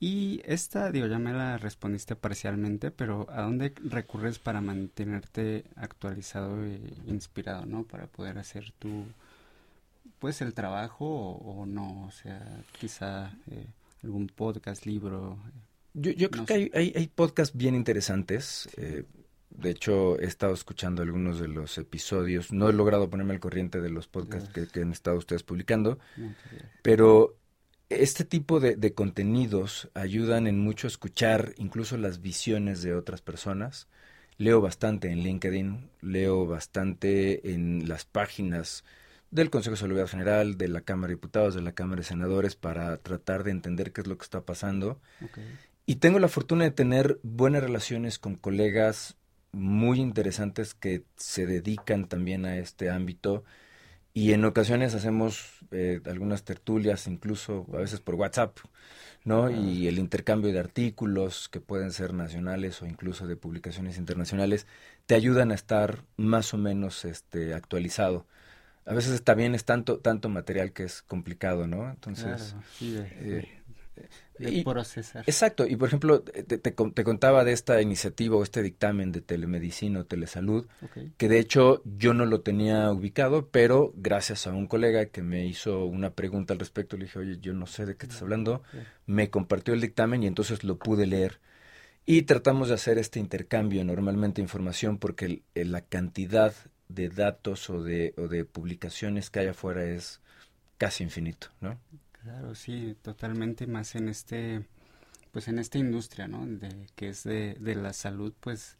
[0.00, 6.64] Y esta, digo, ya me la respondiste parcialmente, pero ¿a dónde recurres para mantenerte actualizado
[6.64, 7.84] e inspirado, no?
[7.84, 9.04] Para poder hacer tu,
[10.20, 12.42] pues, el trabajo o, no, o sea,
[12.80, 13.66] quizá eh,
[14.02, 15.36] algún podcast, libro.
[15.92, 18.70] Yo, yo creo que hay, hay, hay, podcasts bien interesantes.
[18.78, 19.04] Eh,
[19.54, 22.52] de hecho, he estado escuchando algunos de los episodios.
[22.52, 25.98] No he logrado ponerme al corriente de los podcasts que, han estado ustedes publicando.
[26.82, 27.36] Pero
[27.88, 33.22] este tipo de, de, contenidos ayudan en mucho a escuchar incluso las visiones de otras
[33.22, 33.88] personas.
[34.38, 38.84] Leo bastante en LinkedIn, leo bastante en las páginas
[39.30, 42.56] del Consejo de Salud General, de la Cámara de Diputados, de la Cámara de Senadores,
[42.56, 45.00] para tratar de entender qué es lo que está pasando.
[45.86, 49.16] Y tengo la fortuna de tener buenas relaciones con colegas
[49.54, 53.44] muy interesantes que se dedican también a este ámbito
[54.16, 58.58] y en ocasiones hacemos eh, algunas tertulias, incluso a veces por WhatsApp,
[59.24, 59.50] ¿no?
[59.50, 64.68] Y el intercambio de artículos que pueden ser nacionales o incluso de publicaciones internacionales
[65.06, 68.24] te ayudan a estar más o menos este, actualizado.
[68.86, 71.90] A veces también es tanto, tanto material que es complicado, ¿no?
[71.90, 73.62] Entonces, eh,
[74.38, 75.24] y, procesar.
[75.26, 80.00] Exacto, y por ejemplo, te, te, contaba de esta iniciativa o este dictamen de telemedicina
[80.00, 80.66] o telesalud,
[81.16, 85.46] que de hecho yo no lo tenía ubicado, pero gracias a un colega que me
[85.46, 88.62] hizo una pregunta al respecto, le dije, oye, yo no sé de qué estás hablando,
[89.06, 91.40] me compartió el dictamen y entonces lo pude leer.
[92.06, 96.52] Y tratamos de hacer este intercambio normalmente de información porque la cantidad
[96.88, 100.20] de datos o de, o de publicaciones que hay afuera es
[100.76, 101.78] casi infinito, ¿no?
[102.24, 104.64] Claro, sí, totalmente más en este,
[105.30, 106.46] pues en esta industria, ¿no?
[106.46, 108.78] De, que es de, de la salud, pues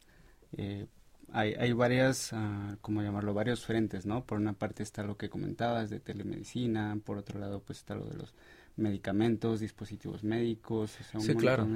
[0.57, 0.87] eh,
[1.31, 3.35] hay, hay varias, uh, ¿cómo llamarlo?
[3.35, 4.25] Varios frentes, ¿no?
[4.25, 8.05] Por una parte está lo que comentabas de telemedicina, por otro lado pues está lo
[8.05, 8.33] de los
[8.77, 11.67] medicamentos, dispositivos médicos, o sea, un sí, claro.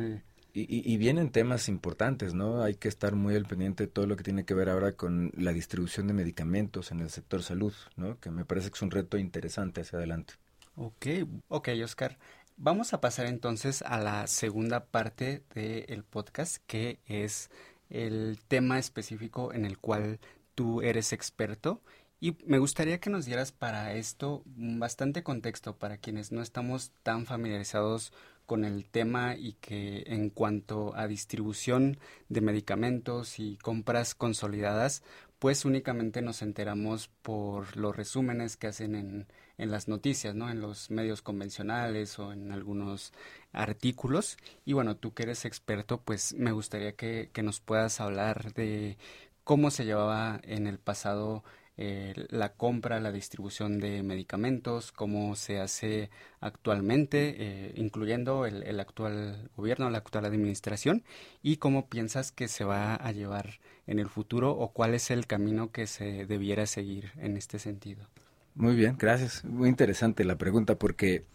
[0.52, 2.64] Y, y, y, vienen temas importantes, ¿no?
[2.64, 5.32] Hay que estar muy al pendiente de todo lo que tiene que ver ahora con
[5.38, 8.20] la distribución de medicamentos en el sector salud, ¿no?
[8.20, 10.34] Que me parece que es un reto interesante hacia adelante.
[10.76, 11.08] Ok,
[11.50, 12.18] ok, Oscar.
[12.58, 17.50] Vamos a pasar entonces a la segunda parte del podcast, que es
[17.90, 20.20] el tema específico en el cual
[20.56, 21.82] tú eres experto.
[22.20, 27.26] Y me gustaría que nos dieras para esto bastante contexto para quienes no estamos tan
[27.26, 28.12] familiarizados
[28.46, 35.04] con el tema y que en cuanto a distribución de medicamentos y compras consolidadas,
[35.40, 39.28] pues únicamente nos enteramos por los resúmenes que hacen en,
[39.60, 40.50] en las noticias, ¿no?
[40.50, 43.14] En los medios convencionales o en algunos
[43.52, 44.38] artículos.
[44.66, 48.98] Y bueno, tú que eres experto, pues me gustaría que, que nos puedas hablar de
[49.44, 51.44] cómo se llevaba en el pasado
[51.82, 56.10] eh, la compra, la distribución de medicamentos, cómo se hace
[56.42, 61.06] actualmente, eh, incluyendo el, el, actual gobierno, la actual administración,
[61.42, 65.26] y cómo piensas que se va a llevar en el futuro o cuál es el
[65.26, 68.10] camino que se debiera seguir en este sentido.
[68.56, 69.44] Muy bien, gracias.
[69.46, 71.26] Muy interesante la pregunta porque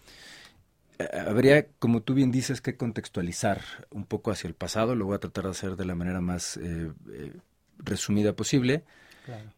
[0.98, 4.94] eh, habría, como tú bien dices, que contextualizar un poco hacia el pasado.
[4.94, 7.32] Lo voy a tratar de hacer de la manera más eh, eh,
[7.78, 8.84] resumida posible.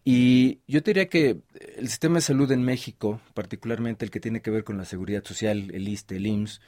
[0.05, 1.41] Y yo te diría que
[1.77, 5.25] el sistema de salud en México, particularmente el que tiene que ver con la seguridad
[5.25, 6.61] social, el ISTE, el IMSS,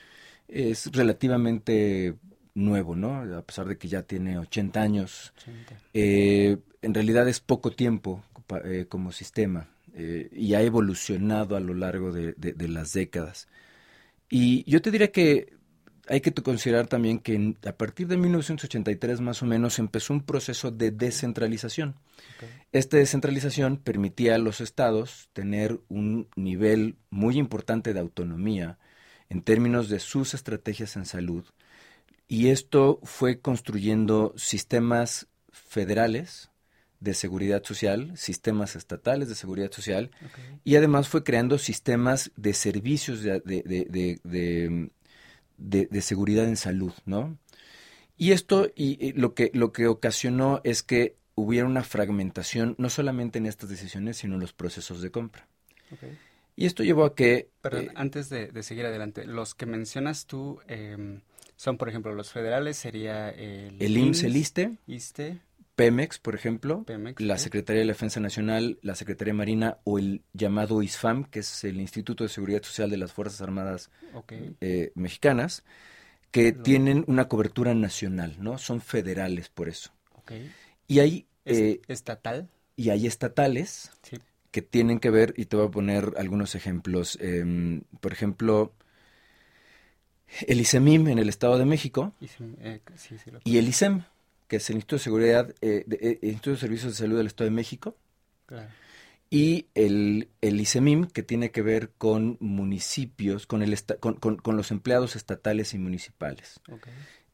[0.48, 2.16] es relativamente
[2.54, 3.38] nuevo, ¿no?
[3.38, 5.32] A pesar de que ya tiene 80 años.
[5.94, 8.24] en realidad es poco tiempo
[8.88, 9.68] como sistema.
[10.00, 13.48] Eh, y ha evolucionado a lo largo de, las décadas.
[14.30, 15.56] Y yo te diría que
[16.06, 20.70] hay que considerar también que a partir de 1983 más o menos empezó un proceso
[20.70, 21.96] de descentralización.
[22.70, 28.78] Esta descentralización permitía a los estados tener un nivel muy importante de autonomía
[29.28, 31.44] en términos de sus estrategias en salud.
[32.28, 36.52] Y esto fue construyendo sistemas federales
[37.00, 40.10] de seguridad social, sistemas estatales de seguridad social,
[40.64, 43.40] y además fue creando sistemas de servicios de,
[45.58, 47.38] de, seguridad en salud, ¿no?
[48.16, 53.38] Y esto y, lo, que, lo que ocasionó es que hubiera una fragmentación no solamente
[53.38, 55.46] en estas decisiones, sino en los procesos de compra.
[56.56, 57.48] Y esto llevó a que...
[57.60, 61.20] Perdón, eh, antes de, seguir adelante, los que mencionas tú em,
[61.54, 63.80] son, por ejemplo, los federales, sería el...
[63.80, 64.78] El IMSS, el ISTE.
[64.88, 65.38] ISTE.
[65.78, 66.84] Pemex, por ejemplo,
[67.18, 71.38] la Secretaría de la Defensa Nacional, la Secretaría de Marina o el llamado ISFAM, que
[71.38, 73.88] es el Instituto de Seguridad Social de las Fuerzas Armadas
[74.60, 75.62] eh, Mexicanas,
[76.32, 78.58] que tienen una cobertura nacional, ¿no?
[78.58, 79.92] Son federales por eso.
[80.88, 81.26] Y hay...
[81.44, 82.48] Eh, ¿Estatal?
[82.74, 83.92] Y hay estatales
[84.50, 87.16] que tienen que ver, y te voy a poner algunos ejemplos.
[87.20, 88.72] Em, por ejemplo,
[90.48, 92.14] el ISEMIM en el Estado de México
[92.60, 92.80] eh,
[93.44, 94.02] y el ISEM
[94.48, 97.50] que es el Instituto de Seguridad, eh, eh, Instituto de Servicios de Salud del Estado
[97.50, 97.96] de México.
[99.30, 105.16] Y el, el ISEMIM, que tiene que ver con municipios, con, el con, los empleados
[105.16, 106.60] estatales y municipales.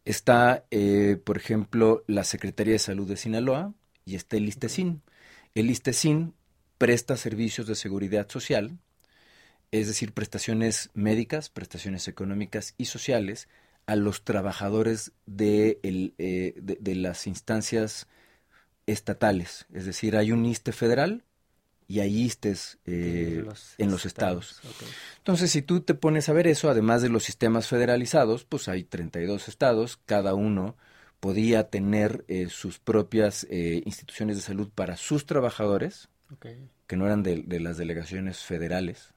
[0.04, 3.72] Está, eh, por ejemplo, la Secretaría de Salud de Sinaloa
[4.04, 5.02] y está el ISTESIN.
[5.54, 6.34] El ISTESIN
[6.78, 8.76] presta servicios de seguridad social,
[9.70, 13.48] es decir, prestaciones médicas, prestaciones económicas y sociales
[13.86, 18.06] a los trabajadores de, el, eh, de, las instancias
[18.86, 19.66] estatales.
[19.72, 21.24] Es decir, hay un ISTE federal
[21.86, 23.44] y hay ISTES eh,
[23.78, 24.60] en los estados.
[25.18, 28.84] Entonces, si tú te pones a ver eso, además de los sistemas federalizados, pues hay
[28.84, 30.76] 32 estados, cada uno
[31.20, 36.08] podía tener eh, sus propias instituciones de salud para sus trabajadores,
[36.86, 39.12] que no eran de, de las delegaciones federales,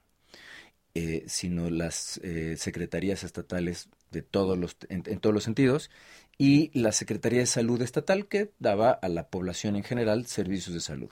[1.26, 2.20] sino las
[2.56, 5.90] secretarías estatales de todos los, en, todos los sentidos,
[6.36, 10.80] y la Secretaría de Salud Estatal que daba a la población en general servicios de
[10.80, 11.10] salud.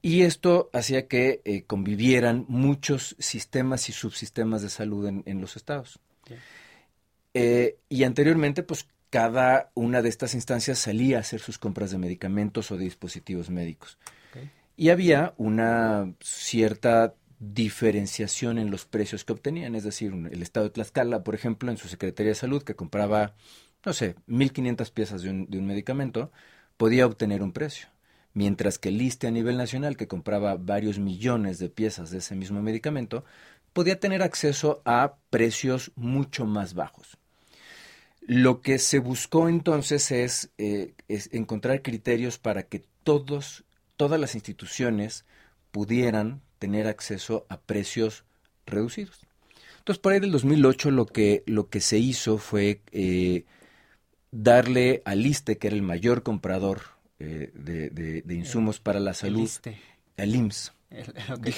[0.00, 5.98] Y esto hacía que eh, convivieran muchos sistemas y subsistemas de salud en, los estados.
[7.32, 11.98] Eh, y anteriormente, pues cada una de estas instancias salía a hacer sus compras de
[11.98, 13.96] medicamentos o de dispositivos médicos.
[14.76, 19.74] Y había una cierta diferenciación en los precios que obtenían.
[19.74, 23.34] Es decir, el estado de Tlaxcala, por ejemplo, en su Secretaría de Salud, que compraba,
[23.84, 26.32] no sé, 1.500 piezas de un, de un medicamento,
[26.76, 27.88] podía obtener un precio.
[28.32, 32.34] Mientras que el ISTE a nivel nacional, que compraba varios millones de piezas de ese
[32.34, 33.24] mismo medicamento,
[33.72, 37.18] podía tener acceso a precios mucho más bajos.
[38.20, 43.64] Lo que se buscó entonces es, eh, es encontrar criterios para que todos,
[43.96, 45.26] todas las instituciones
[45.70, 48.24] pudieran tener acceso a precios
[48.64, 49.20] reducidos.
[49.80, 53.44] Entonces, por ahí del 2008 lo que, lo que se hizo fue eh,
[54.30, 56.80] darle al ISTE, que era el mayor comprador
[57.18, 59.50] eh, de, insumos para la salud,
[60.16, 60.72] al IMSS.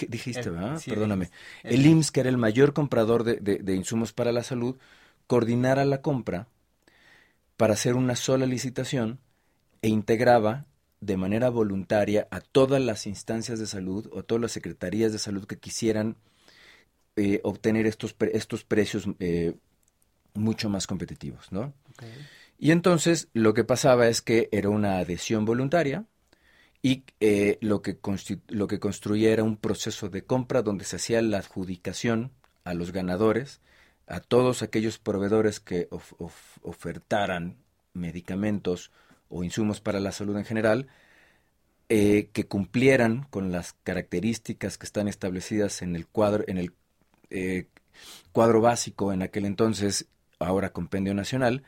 [0.09, 0.83] dijiste, ¿verdad?
[0.85, 1.31] Perdóname.
[1.63, 4.75] el, IMSS, que era el mayor comprador de, insumos para la salud,
[5.29, 6.49] coordinara la compra
[7.57, 9.21] para hacer una sola licitación
[9.83, 10.67] e integraba
[11.01, 15.45] de manera voluntaria a todas las instancias de salud o todas las secretarías de salud
[15.47, 16.17] que quisieran
[17.17, 19.55] eh, obtener estos, estos precios eh,
[20.35, 21.73] mucho más competitivos, ¿no?
[22.59, 26.05] Y entonces lo que pasaba es que era una adhesión voluntaria
[26.83, 27.99] y eh, lo, que
[28.49, 32.33] lo que construía era un proceso de compra donde se hacía la adjudicación
[32.65, 33.61] a los ganadores,
[34.07, 35.89] a todos aquellos proveedores que
[36.63, 37.57] ofertaran
[37.93, 38.93] medicamentos,
[39.29, 40.89] o insumos para la salud en general
[41.89, 46.73] eh, que cumplieran con las características que están establecidas en el cuadro, en el
[47.31, 47.69] eh,
[48.33, 50.07] cuadro básico en aquel entonces,
[50.41, 51.63] ahora compendio nacional,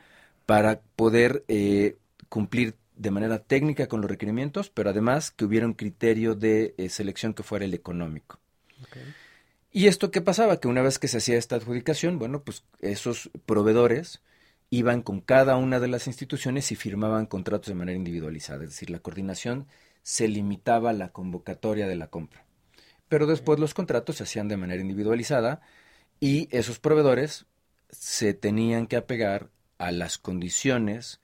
[0.45, 5.73] para poder eh, cumplir de manera técnica con los requerimientos, pero además que hubiera un
[5.73, 8.39] criterio de selección que fuera el económico.
[9.71, 10.59] ¿Y esto qué pasaba?
[10.59, 14.21] Que una vez que se hacía esta adjudicación, bueno, pues esos proveedores
[14.69, 18.89] iban con cada una de las instituciones y firmaban contratos de manera individualizada, es decir,
[18.89, 19.67] la coordinación
[20.03, 22.45] se limitaba a la convocatoria de la compra.
[23.07, 25.61] Pero después los contratos se hacían de manera individualizada
[26.19, 27.45] y esos proveedores
[27.89, 29.49] se tenían que apegar
[29.79, 31.19] a las condiciones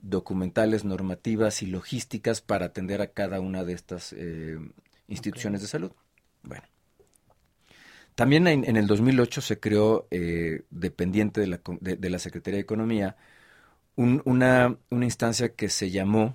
[0.00, 4.58] documentales, normativas y logísticas para atender a cada una de estas eh,
[5.06, 5.92] instituciones de salud.
[6.42, 6.64] Bueno.
[8.18, 13.16] También en, el 2008 se creó, eh, dependiente de la, de, la, Secretaría de Economía,
[13.94, 16.34] una, una, instancia que se llamó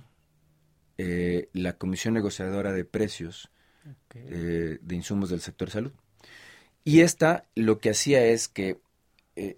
[0.97, 3.51] eh, la Comisión Negociadora de Precios
[4.13, 5.91] eh, de Insumos del Sector Salud.
[6.85, 8.79] Y esta lo que hacía es que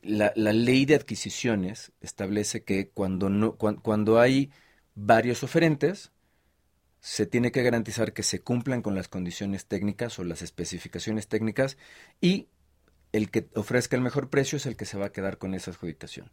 [0.01, 4.49] la, la, ley de adquisiciones establece que cuando, no, cuando hay
[4.95, 6.11] varios oferentes,
[7.05, 11.77] se tiene que garantizar que se cumplan con las condiciones técnicas o las especificaciones técnicas
[12.19, 12.47] y
[13.11, 15.69] el que ofrezca el mejor precio es el que se va a quedar con esa
[15.69, 16.31] adjudicación.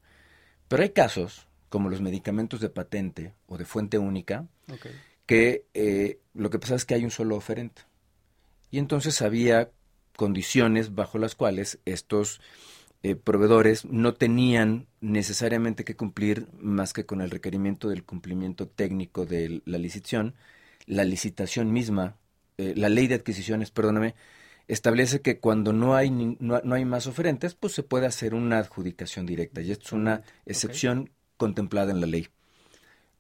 [0.69, 4.47] Pero hay casos, como los medicamentos de patente o de fuente única,
[5.27, 7.83] que eh, lo que pasa es que hay un solo oferente.
[8.71, 9.71] Y entonces había
[10.17, 12.41] condiciones bajo las cuales estos
[13.03, 19.27] eh, proveedores no tenían necesariamente que cumplir más que con el requerimiento del cumplimiento técnico
[19.27, 20.35] de la licitación,
[20.87, 22.17] la licitación misma,
[22.59, 24.15] eh, la ley de adquisiciones, perdóname,
[24.69, 29.27] establece que cuando no hay, no, hay más oferentes, pues se puede hacer una adjudicación
[29.27, 29.61] directa.
[29.61, 32.29] Y esto es una excepción contemplada en la ley.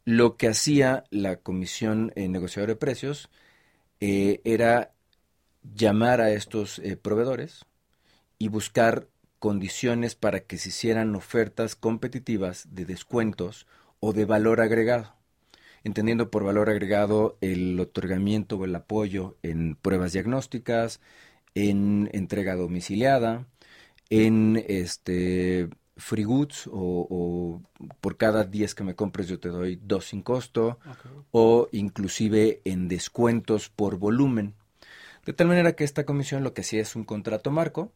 [0.04, 3.30] Lo que hacía la Comisión eh, Negociadora de Precios
[4.00, 4.92] eh, era
[5.62, 7.66] llamar a estos proveedores
[8.38, 9.06] y buscar
[9.38, 13.68] condiciones para que se hicieran ofertas competitivas de descuentos
[14.00, 15.21] o de valor agregado
[15.84, 21.00] entendiendo por valor agregado el otorgamiento o el apoyo en pruebas diagnósticas,
[21.54, 23.46] en entrega domiciliada,
[24.10, 27.60] en este free goods o,
[28.00, 30.78] por cada 10 que me compres yo te doy dos sin costo
[31.30, 34.54] o inclusive en descuentos por volumen.
[35.24, 37.92] De tal manera que esta comisión lo que hacía es un contrato marco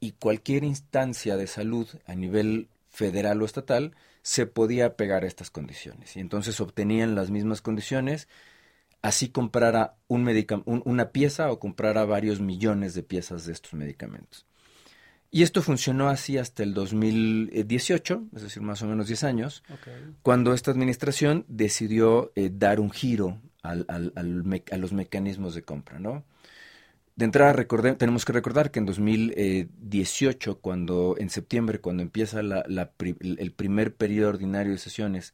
[0.00, 3.94] y cualquier instancia de salud a nivel federal o estatal
[4.24, 6.16] se podía pegar a estas condiciones.
[6.16, 8.26] Y entonces obtenían las mismas condiciones,
[9.02, 10.26] así comprara un
[10.64, 14.46] una pieza o comprara varios millones de piezas de estos medicamentos.
[15.30, 19.62] Y esto funcionó así hasta el 2018, es decir, más o menos 10 años,
[20.22, 26.24] cuando esta administración decidió eh, dar un giro al, a los mecanismos de compra, ¿no?
[27.16, 27.64] De entrada,
[27.96, 34.72] tenemos que recordar que en 2018, cuando en septiembre, cuando empieza el primer periodo ordinario
[34.72, 35.32] de sesiones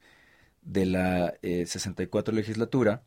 [0.60, 3.02] de la 64 eh, legislatura,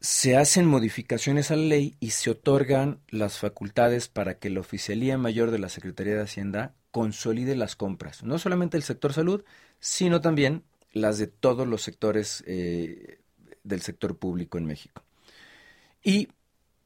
[0.00, 5.18] se hacen modificaciones a la ley y se otorgan las facultades para que la Oficialía
[5.18, 9.44] Mayor de la Secretaría de Hacienda consolide las compras, no solamente el sector salud,
[9.78, 13.20] sino también las de todos los sectores eh,
[13.62, 15.04] del sector público en México.
[16.02, 16.28] Y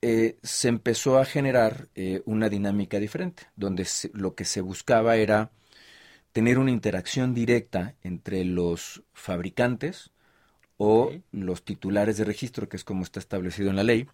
[0.06, 5.50] eh, se empezó a generar eh, una dinámica diferente, donde lo que se buscaba era
[6.32, 10.10] tener una interacción directa entre los fabricantes
[10.76, 14.06] o los titulares de registro, que es como está establecido en la ley,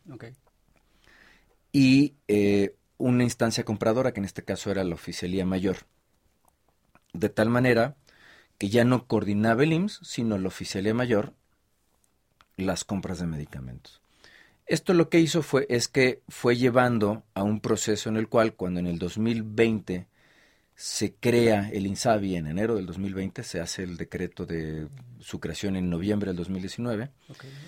[1.72, 5.78] y eh, una instancia compradora, que en este caso era la oficialía mayor.
[7.12, 7.96] De tal manera
[8.58, 11.34] que ya no coordinaba el IMSS, sino la oficialía mayor
[12.56, 14.00] las compras de medicamentos.
[14.70, 18.54] Esto lo que hizo fue es que fue llevando a un proceso en el cual
[18.54, 20.06] cuando en el 2020
[20.76, 24.86] se crea el INSABI en enero del 2020, se hace el decreto de
[25.18, 27.10] su creación en noviembre del 2019.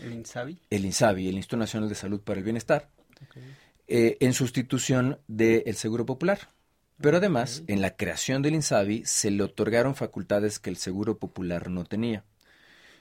[0.04, 0.60] ¿El INSABI?
[0.70, 2.88] El INSABI, el Instituto Nacional de Salud para el Bienestar,
[3.88, 6.50] eh, en sustitución del Seguro Popular.
[7.00, 11.68] Pero además, en la creación del INSABI se le otorgaron facultades que el Seguro Popular
[11.68, 12.24] no tenía.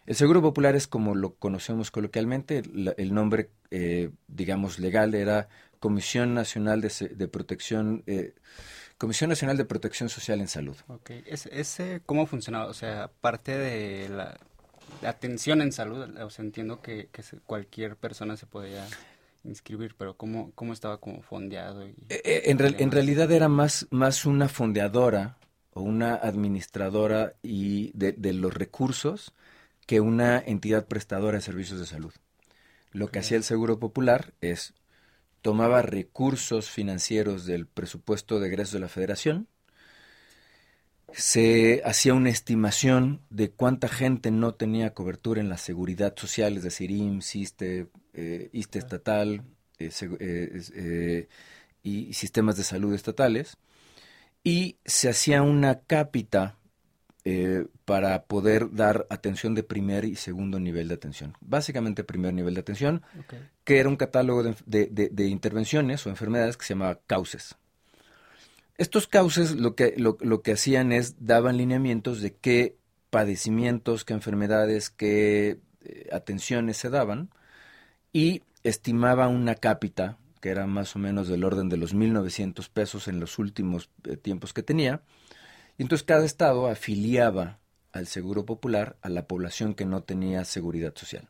[0.06, 2.64] El Seguro Popular es como lo conocemos coloquialmente,
[2.98, 5.48] el, nombre, eh, digamos, legal era
[5.80, 8.34] Comisión Nacional de, Protección, eh,
[8.98, 10.76] Comisión Nacional de Protección Social en Salud.
[10.88, 12.66] Ok, ¿Ese, cómo funcionaba?
[12.66, 14.38] O sea, parte de la,
[15.08, 17.10] atención en salud, o sea, entiendo que,
[17.46, 18.86] cualquier persona se podía
[19.44, 21.88] inscribir, pero ¿cómo, cómo estaba como fondeado?
[21.88, 25.38] Y, eh, en, en realidad era más, más una fondeadora
[25.74, 29.34] o una administradora y de, de los recursos
[29.86, 32.14] que una entidad prestadora de servicios de salud.
[32.92, 34.74] Lo que hacía el Seguro Popular es
[35.42, 39.48] tomaba recursos financieros del presupuesto de egresos de la federación,
[41.14, 46.64] se hacía una estimación de cuánta gente no tenía cobertura en la seguridad social, es
[46.64, 49.44] decir, IMSS, ISTE, eh, estatal
[49.78, 49.92] eh,
[50.74, 51.28] eh,
[51.84, 53.58] y sistemas de salud estatales,
[54.44, 56.58] y se hacía una cápita
[57.24, 61.36] eh, para poder dar atención de primer y segundo nivel de atención.
[61.40, 63.04] Básicamente primer nivel de atención,
[63.64, 67.56] que era un catálogo de, intervenciones o enfermedades que se llamaba cauces.
[68.78, 72.78] Estos cauces lo que, lo, que hacían es daban lineamientos de qué
[73.12, 77.30] padecimientos, qué enfermedades, qué eh, atenciones se daban
[78.12, 83.08] y estimaba una cápita que era más o menos del orden de los 1.900 pesos
[83.08, 85.04] en los últimos eh, tiempos que tenía.
[85.78, 87.60] Y entonces cada estado afiliaba
[87.92, 91.28] al Seguro Popular a la población que no tenía seguridad social.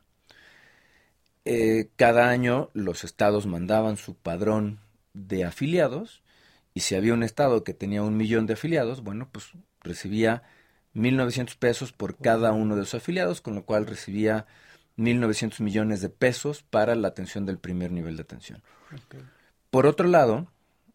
[1.44, 4.78] Eh, cada año los estados mandaban su padrón
[5.12, 6.22] de afiliados
[6.74, 10.42] y si había un estado que tenía un millón de afiliados, bueno, pues recibía
[10.94, 14.46] 1.900 pesos por cada uno de sus afiliados, con lo cual recibía
[14.96, 18.62] 1.900 millones de pesos para la atención del primer nivel de atención.
[19.70, 20.48] Por otro lado,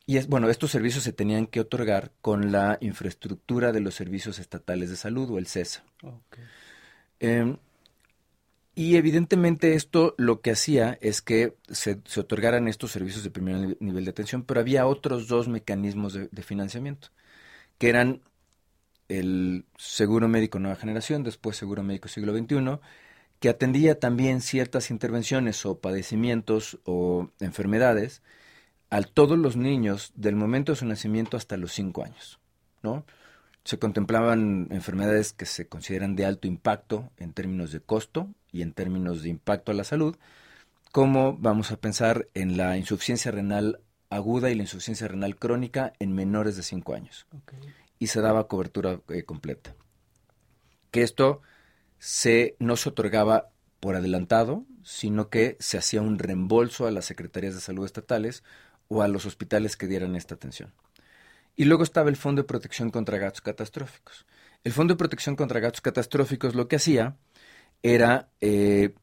[0.09, 4.39] y es, bueno, estos servicios se tenían que otorgar con la infraestructura de los servicios
[4.39, 5.83] estatales de salud o el CESA.
[7.19, 7.57] Em,
[8.73, 14.05] y evidentemente esto lo que hacía es que se, otorgaran estos servicios de primer nivel
[14.05, 17.09] de atención, pero había otros dos mecanismos de, de financiamiento,
[17.77, 18.21] que eran
[19.09, 22.79] el Seguro Médico Nueva Generación, después Seguro Médico Siglo XXI,
[23.41, 28.21] que atendía también ciertas intervenciones o padecimientos o enfermedades
[28.89, 32.39] a todos los niños del momento de su nacimiento hasta los cinco años,
[32.81, 33.05] ¿no?
[33.63, 38.71] Se contemplaban enfermedades que se consideran de alto impacto en términos de costo y en
[38.71, 40.15] términos de impacto a la salud,
[40.93, 46.13] como vamos a pensar en la insuficiencia renal aguda y la insuficiencia renal crónica en
[46.13, 47.27] menores de cinco años.
[47.99, 49.75] Y se daba cobertura eh, completa.
[50.91, 51.41] Que esto
[51.99, 57.53] se, no se otorgaba por adelantado, sino que se hacía un reembolso a las secretarías
[57.53, 58.43] de salud estatales
[58.87, 60.73] o a los hospitales que dieran esta atención.
[61.55, 64.25] Y luego estaba el Fondo de Protección contra Gastos Catastróficos.
[64.63, 67.17] El Fondo de Protección contra Gastos Catastróficos lo que hacía
[67.81, 68.93] era eh,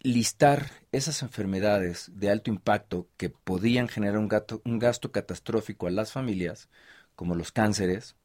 [0.00, 4.28] listar esas enfermedades de alto impacto que podían generar un,
[4.64, 6.68] un gasto catastrófico a las familias,
[7.16, 8.16] como los cánceres,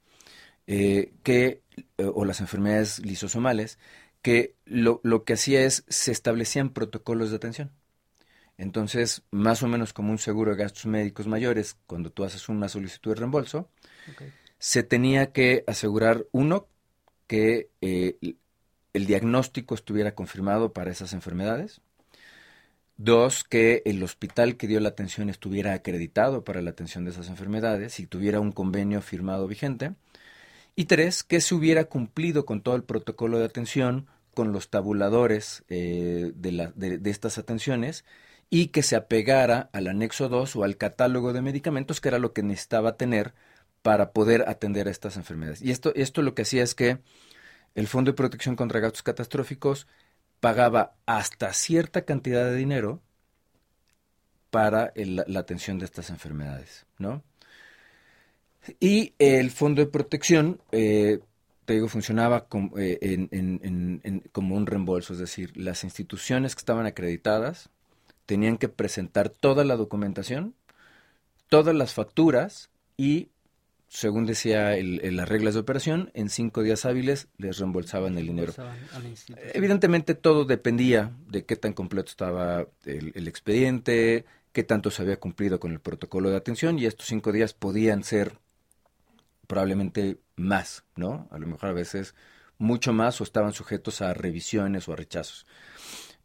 [0.67, 1.63] eh, que,
[1.97, 3.79] eh, o las enfermedades lisosomales,
[4.21, 7.71] que lo, lo, que hacía es, se establecían protocolos de atención.
[8.59, 12.67] Entonces, más o menos como un seguro de gastos médicos mayores, cuando tú haces una
[12.67, 13.69] solicitud de reembolso,
[14.57, 16.67] se tenía que asegurar, uno,
[17.25, 18.17] que eh,
[18.91, 21.79] el diagnóstico estuviera confirmado para esas enfermedades.
[22.97, 27.29] Dos, que el hospital que dio la atención estuviera acreditado para la atención de esas
[27.29, 29.93] enfermedades y tuviera un convenio firmado vigente.
[30.75, 35.63] Y tres, que se hubiera cumplido con todo el protocolo de atención, con los tabuladores
[35.69, 38.05] eh, de, estas atenciones
[38.49, 42.33] y que se apegara al anexo 2 o al catálogo de medicamentos, que era lo
[42.33, 43.33] que necesitaba tener
[43.81, 45.61] para poder atender a estas enfermedades.
[45.61, 46.99] Y esto, esto lo que hacía es que
[47.75, 49.87] el Fondo de Protección contra Gastos Catastróficos
[50.39, 53.01] pagaba hasta cierta cantidad de dinero
[54.49, 57.23] para la atención de estas enfermedades, ¿no?
[58.79, 61.19] Y el fondo de protección, eh,
[61.69, 67.69] te digo, funcionaba como, eh, como un reembolso, es decir, las instituciones que estaban acreditadas
[68.25, 70.55] tenían que presentar toda la documentación,
[71.47, 73.29] todas las facturas y,
[73.87, 78.51] según decía las reglas de operación, en cinco días hábiles les reembolsaban el dinero.
[79.53, 85.59] Evidentemente todo dependía de qué tan completo estaba el expediente, qué tanto se había cumplido
[85.59, 88.39] con el protocolo de atención y estos cinco días podían ser
[89.45, 91.27] probablemente más, ¿no?
[91.31, 92.15] A lo mejor a veces
[92.57, 95.45] mucho más o estaban sujetos a revisiones o a rechazos.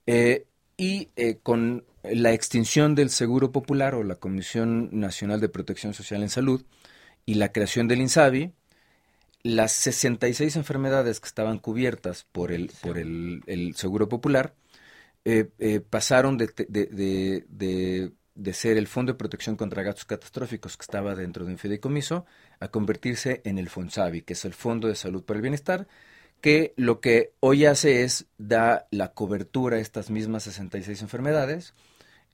[0.07, 0.47] Eh,
[0.77, 6.23] y eh, con la extinción del Seguro Popular o la Comisión Nacional de Protección Social
[6.23, 6.65] en Salud
[7.27, 8.53] y la creación del INSABI,
[9.43, 14.55] las 66 enfermedades que estaban cubiertas por el, por el, Seguro Popular
[15.25, 18.13] eh, pasaron de, de, de
[18.53, 22.27] ser el Fondo de Protección contra Gastos Catastróficos que estaba dentro de un fideicomiso
[22.61, 25.87] a convertirse en el FONSAVI, que es el Fondo de Salud para el Bienestar,
[26.41, 31.75] que lo que hoy hace es da la cobertura a estas mismas 66 enfermedades.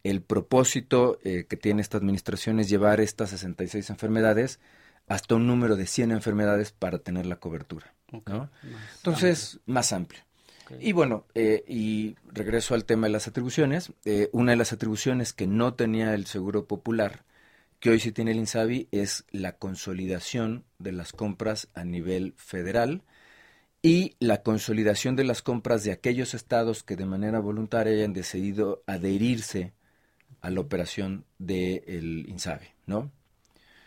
[0.03, 4.59] El propósito eh, que tiene esta administración es llevar estas 66 enfermedades
[5.07, 7.95] hasta un número de 100 enfermedades para tener la cobertura.
[8.97, 10.23] Entonces, más amplio.
[10.79, 13.93] Y bueno, eh, y regreso al tema de las atribuciones.
[14.05, 17.25] Eh, una de las atribuciones que no tenía el Seguro Popular,
[17.81, 23.03] que hoy sí tiene el INSABI, es la consolidación de las compras a nivel federal
[23.83, 28.83] y la consolidación de las compras de aquellos estados que de manera voluntaria hayan decidido
[28.87, 29.73] adherirse
[30.43, 33.11] a la operación del INSABI, ¿no?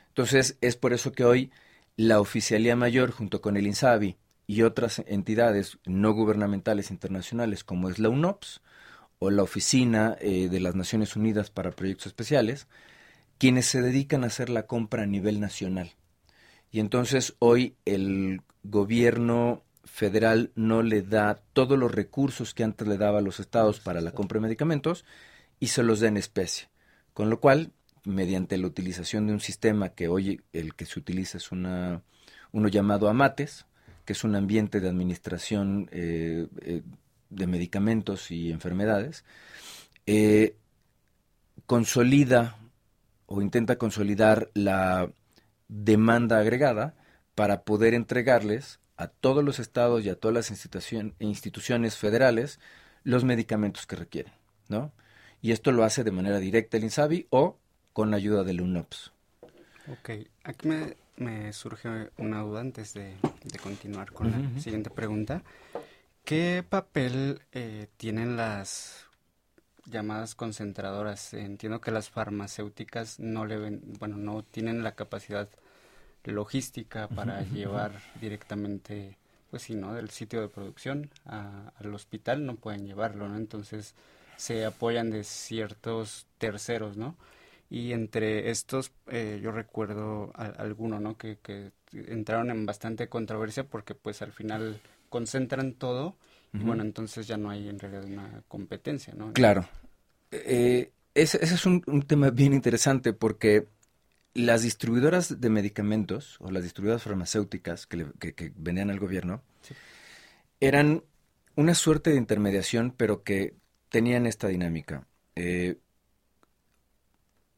[0.10, 1.52] Entonces, es por eso que hoy
[1.96, 4.18] la Oficialía Mayor, junto con el INSABI,
[4.54, 8.62] y otras entidades no gubernamentales internacionales como es la UNOPS
[9.18, 12.68] o la Oficina eh, de las Naciones Unidas para Proyectos Especiales,
[13.40, 15.94] quienes se dedican a hacer la compra a nivel nacional.
[16.72, 22.98] Y entonces hoy el gobierno federal no le da todos los recursos que antes le
[22.98, 25.04] daba a los estados para la compra de medicamentos
[25.60, 26.70] y se los da en especie.
[27.14, 27.72] Con lo cual,
[28.06, 32.02] mediante la utilización de un sistema que hoy el que se utiliza es uno
[32.54, 33.66] llamado AMATES,
[34.06, 36.82] que es un ambiente de administración eh, eh,
[37.30, 39.24] de medicamentos y enfermedades,
[40.06, 40.56] eh,
[41.66, 42.58] consolida
[43.26, 45.10] o intenta consolidar la
[45.68, 46.96] demanda agregada
[47.36, 50.52] para poder entregarles a todos los estados y a todas las
[51.20, 52.60] instituciones federales
[53.04, 54.34] los medicamentos que requieren,
[54.70, 54.92] ¿no?
[55.42, 57.58] Y esto lo hace de manera directa el INSABI o
[57.92, 59.12] con ayuda del UNOPS.
[59.92, 60.12] Ok,
[60.44, 60.96] aquí me,
[61.52, 63.16] surge una duda antes de,
[63.62, 65.44] continuar con la siguiente pregunta.
[66.24, 69.06] ¿Qué papel eh, tienen las
[69.86, 71.34] llamadas concentradoras?
[71.34, 75.50] Entiendo que las farmacéuticas no le ven, bueno, no tienen la capacidad
[76.24, 77.92] logística para llevar
[78.22, 79.18] directamente,
[79.52, 79.94] pues sí, ¿no?
[79.94, 83.36] Del sitio de producción al hospital no pueden llevarlo, ¿no?
[83.36, 83.94] Entonces
[84.38, 87.16] se apoyan de ciertos terceros, ¿no?
[87.74, 91.18] Y entre estos, eh, yo recuerdo a, alguno, ¿no?
[91.18, 96.16] Que, que, entraron en bastante controversia porque pues al final concentran todo
[96.54, 99.34] y bueno, entonces ya no hay en realidad una competencia, ¿no?
[99.34, 99.68] Claro.
[100.30, 103.68] Eh, ese, es un, tema bien interesante porque
[104.36, 109.42] las distribuidoras de medicamentos o las distribuidoras farmacéuticas que, que, vendían al gobierno
[110.60, 111.04] eran
[111.56, 113.56] una suerte de intermediación, pero que
[113.90, 115.08] tenían esta dinámica.
[115.36, 115.80] Eh,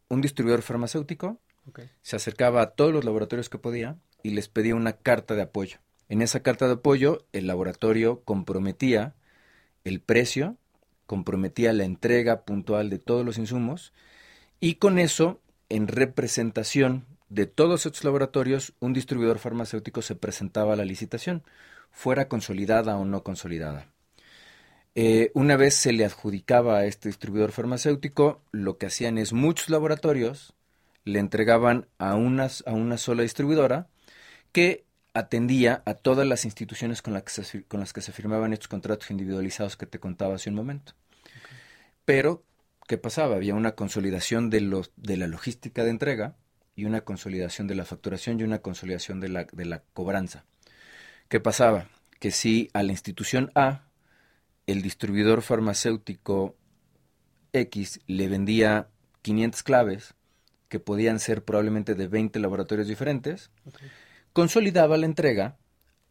[0.09, 1.39] un distribuidor farmacéutico
[2.01, 5.79] se acercaba a todos los laboratorios que podía y les pedía una carta de apoyo.
[6.09, 9.15] En esa carta de apoyo, el laboratorio comprometía
[9.83, 10.57] el precio,
[11.05, 13.93] comprometía la entrega puntual de todos los insumos
[14.59, 20.75] y con eso en representación de todos estos laboratorios, un distribuidor farmacéutico se presentaba a
[20.75, 21.43] la licitación,
[21.91, 23.87] fuera consolidada o no consolidada.
[24.95, 29.69] Eh, una vez se le adjudicaba a este distribuidor farmacéutico, lo que hacían es muchos
[29.69, 30.53] laboratorios
[31.03, 33.89] le entregaban a, a una sola distribuidora
[34.51, 39.11] que atendía a todas las instituciones con, que con las que se firmaban estos contratos
[39.11, 40.93] individualizados que te contaba hace un momento.
[42.05, 42.43] Pero
[42.87, 43.35] ¿qué pasaba?
[43.35, 46.35] Había una consolidación de la logística de entrega
[46.75, 50.45] y una consolidación de la facturación y una consolidación de la, de la cobranza.
[51.29, 51.87] ¿Qué pasaba?
[52.19, 53.83] Que si a la institución A
[54.67, 56.55] el distribuidor farmacéutico
[57.53, 58.89] X le vendía
[59.21, 60.15] 500 claves,
[60.67, 63.51] que podían ser probablemente de 20 laboratorios diferentes,
[64.33, 65.57] consolidaba la entrega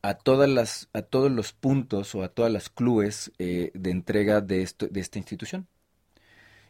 [0.02, 4.40] a, todas las, a todos los puntos o a todas las clues eh, de entrega
[4.40, 5.66] de, esto, de esta institución.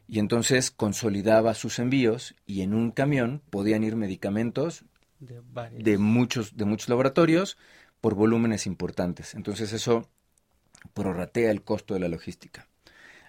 [0.07, 4.85] Y entonces consolidaba sus envíos y en un camión podían ir medicamentos
[5.21, 7.57] de, muchos, de muchos laboratorios
[8.01, 9.35] por volúmenes importantes.
[9.35, 10.11] Entonces eso
[10.93, 12.67] prorratea el costo de la logística.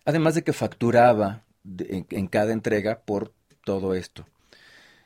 [0.05, 1.43] Además de que facturaba
[1.79, 3.33] en, cada entrega por
[3.63, 4.25] todo esto.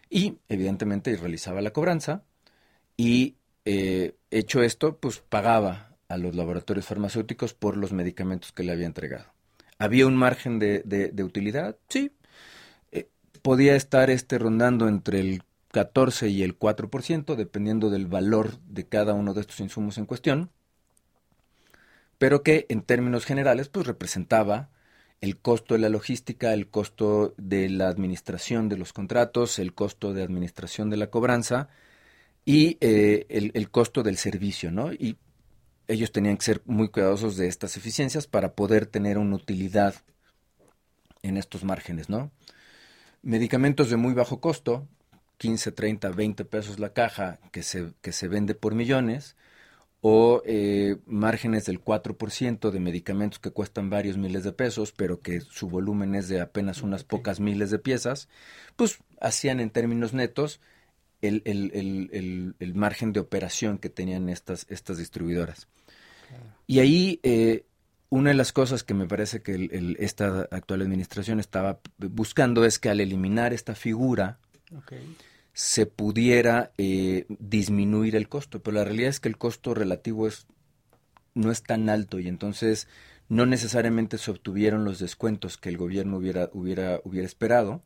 [0.09, 2.23] Y evidentemente realizaba la cobranza
[2.97, 3.35] y
[3.65, 8.87] eh, hecho esto, pues pagaba a los laboratorios farmacéuticos por los medicamentos que le había
[8.87, 9.25] entregado.
[9.77, 11.77] ¿Había un margen de, de, utilidad?
[11.87, 12.11] Sí.
[12.91, 13.07] Eh,
[13.41, 19.13] podía estar este rondando entre el 14 y el 4%, dependiendo del valor de cada
[19.13, 20.49] uno de estos insumos en cuestión,
[22.19, 24.69] pero que en términos generales pues representaba
[25.21, 30.13] el costo de la logística, el costo de la administración de los contratos, el costo
[30.13, 31.69] de administración de la cobranza
[32.45, 34.93] y eh, el, el, costo del servicio, ¿no?
[34.93, 35.17] Y
[35.87, 39.95] ellos tenían que ser muy cuidadosos de estas eficiencias para poder tener una utilidad
[41.21, 42.31] en estos márgenes, ¿no?
[43.21, 44.87] Medicamentos de muy bajo costo,
[45.37, 49.35] 15, 30, 20 pesos la caja, que se, que se vende por millones,
[50.01, 55.41] o eh, márgenes del 4% de medicamentos que cuestan varios miles de pesos, pero que
[55.41, 58.29] su volumen es de apenas unas pocas miles de piezas,
[58.75, 60.61] pues hacían en términos netos
[61.21, 65.67] el, el, el margen de operación que tenían estas, estas distribuidoras.
[66.65, 67.65] Y ahí eh,
[68.09, 72.89] una de las cosas que me parece que esta actual administración estaba buscando es que
[72.89, 74.39] al eliminar esta figura
[75.59, 80.47] se pudiera eh, disminuir el costo, pero la realidad es que el costo relativo es
[81.33, 82.87] no es tan alto y entonces
[83.27, 87.83] no necesariamente se obtuvieron los descuentos que el gobierno hubiera, hubiera, hubiera esperado.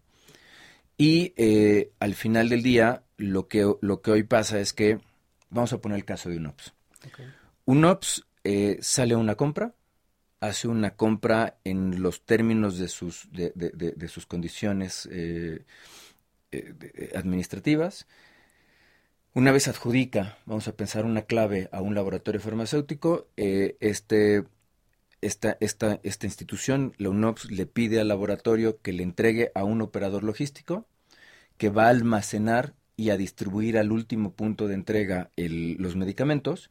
[1.00, 5.00] Y eh, al final del día, lo que, lo que hoy pasa es que,
[5.50, 6.76] vamos a poner el caso de UNOPS.
[7.66, 9.74] UNOPS eh, sale a una compra,
[10.42, 15.66] hace una compra en los términos de sus, de, sus condiciones eh,
[17.16, 18.08] administrativas.
[19.36, 24.44] Una vez adjudica, vamos a pensar una clave a un laboratorio farmacéutico, este,
[25.22, 29.82] esta, esta, esta institución, la UNOPS, le pide al laboratorio que le entregue a un
[29.82, 30.86] operador logístico
[31.58, 36.70] que va a almacenar y a distribuir al último punto de entrega los medicamentos.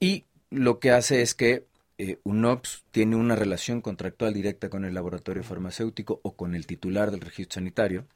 [0.00, 1.66] Y lo que hace es que
[1.98, 7.10] eh, UNOPS tiene una relación contractual directa con el laboratorio farmacéutico o con el titular
[7.10, 8.06] del registro sanitario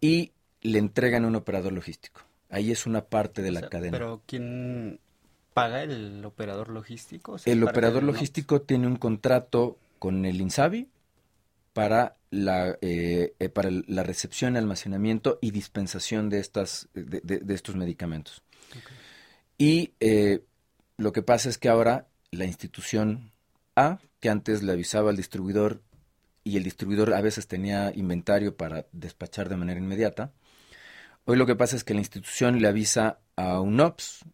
[0.00, 0.32] y
[0.62, 2.22] le entregan a un operador logístico.
[2.48, 3.96] Ahí es una parte de la cadena.
[3.96, 5.00] Pero ¿quién
[5.54, 7.36] paga el operador logístico?
[7.44, 10.88] el operador logístico tiene un contrato con el INSABI
[11.72, 18.42] para la, eh, eh, para la recepción, almacenamiento y dispensación de, estas, de, estos medicamentos.
[19.58, 20.42] Y eh,
[20.96, 23.30] lo que pasa es que ahora la institución
[23.76, 25.82] A, que antes le avisaba al distribuidor
[26.44, 30.32] y el distribuidor a veces tenía inventario para despachar de manera inmediata,
[31.24, 34.24] hoy lo que pasa es que la institución le avisa a un OPS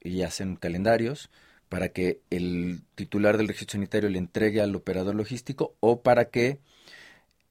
[0.00, 1.30] y hacen calendarios
[1.68, 6.60] para que el titular del registro sanitario le entregue al operador logístico o para que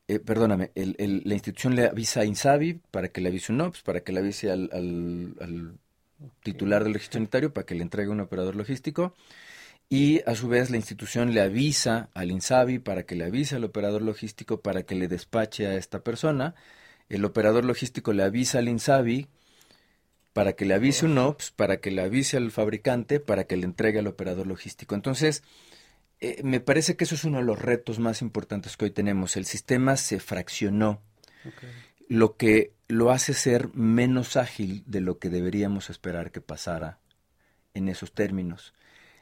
[0.10, 4.00] eh, perdóname, la institución le avisa a Insabi para que le avise un OPS, para
[4.02, 5.78] que le avise al,
[6.42, 9.14] titular del registro sanitario para que le entregue un operador logístico.
[9.90, 13.64] Y a su vez la institución le avisa al INSABI para que le avise al
[13.64, 16.54] operador logístico para que le despache a esta persona.
[17.10, 19.28] El operador logístico le avisa al INSABI
[20.34, 23.66] para que le avise un OPS, para que le avise al fabricante, para que le
[23.66, 24.94] entregue al operador logístico.
[24.94, 25.44] Entonces,
[26.22, 29.38] eh, me parece que eso es uno de los retos más importantes que hoy tenemos.
[29.38, 31.02] El sistema se fraccionó,
[32.08, 37.00] lo que lo hace ser menos ágil de lo que deberíamos esperar que pasara
[37.74, 38.74] en esos términos.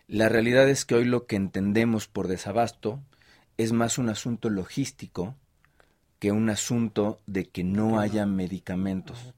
[0.08, 3.02] La realidad es que hoy lo que entendemos por desabasto
[3.58, 5.36] es más un asunto logístico
[6.20, 9.34] que un asunto de que no haya medicamentos.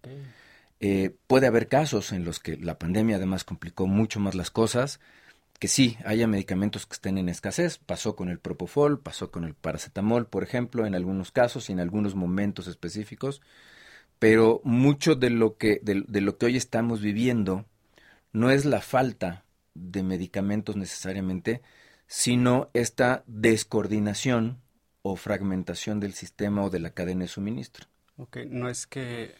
[0.79, 4.99] Eh, puede haber casos en los que la pandemia además complicó mucho más las cosas,
[5.59, 7.77] que sí haya medicamentos que estén en escasez.
[7.79, 11.81] Pasó con el propofol, pasó con el paracetamol, por ejemplo, en algunos casos y en
[11.81, 13.41] algunos momentos específicos.
[14.19, 17.65] Pero mucho de lo que, de, lo que hoy estamos viviendo
[18.31, 19.43] no es la falta
[19.79, 21.61] de medicamentos necesariamente,
[22.07, 24.61] sino esta descoordinación
[25.01, 27.87] o fragmentación del sistema o de la cadena de suministro.
[28.17, 29.35] Ok, no es que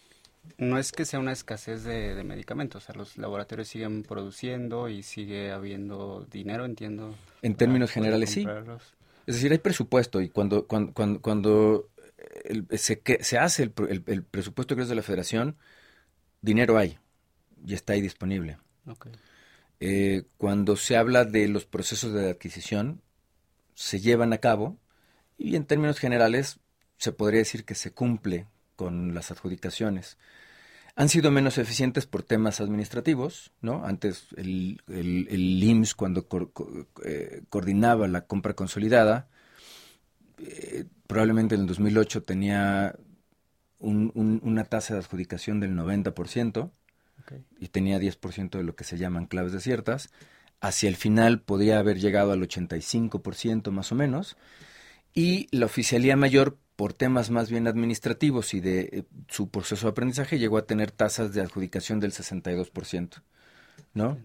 [0.57, 5.03] no es que sea una escasez de, medicamentos, o sea, los laboratorios siguen produciendo y
[5.03, 7.13] sigue habiendo dinero, entiendo.
[7.41, 8.47] En términos generales, sí.
[9.27, 11.89] Es decir, hay presupuesto y cuando, cuando, cuando,
[12.71, 15.55] se, se, hace el, el, presupuesto que es de la federación,
[16.41, 16.97] dinero hay
[17.65, 18.57] y está ahí disponible.
[19.79, 23.01] Eh, cuando se habla de los procesos de adquisición,
[23.75, 24.77] se llevan a cabo
[25.37, 26.59] y en términos generales
[26.97, 30.17] se podría decir que se cumple con las adjudicaciones.
[30.95, 33.85] Han sido menos eficientes por temas administrativos, ¿no?
[33.85, 36.27] Antes el, el, cuando
[37.05, 39.29] eh, coordinaba la compra consolidada,
[40.39, 42.95] eh, probablemente en el 2008 tenía
[43.79, 46.69] una tasa de adjudicación del 90%
[47.59, 50.09] y tenía 10% de lo que se llaman claves desiertas.
[50.61, 54.37] Hacia el final podía haber llegado al 85% más o menos.
[55.13, 59.91] Y la oficialía mayor por temas más bien administrativos y de eh, su proceso de
[59.91, 63.21] aprendizaje, llegó a tener tasas de adjudicación del 62%,
[63.93, 64.17] ¿no?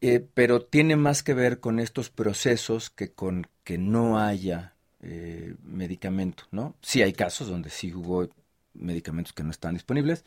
[0.00, 5.56] Eh, pero tiene más que ver con estos procesos que con que no haya eh,
[5.64, 6.76] medicamento, ¿no?
[6.80, 8.28] Sí hay casos donde sí hubo
[8.74, 10.24] medicamentos que no están disponibles,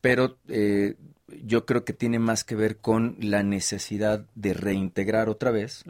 [0.00, 0.36] pero
[1.42, 5.84] yo creo que tiene más que ver con la necesidad de reintegrar otra vez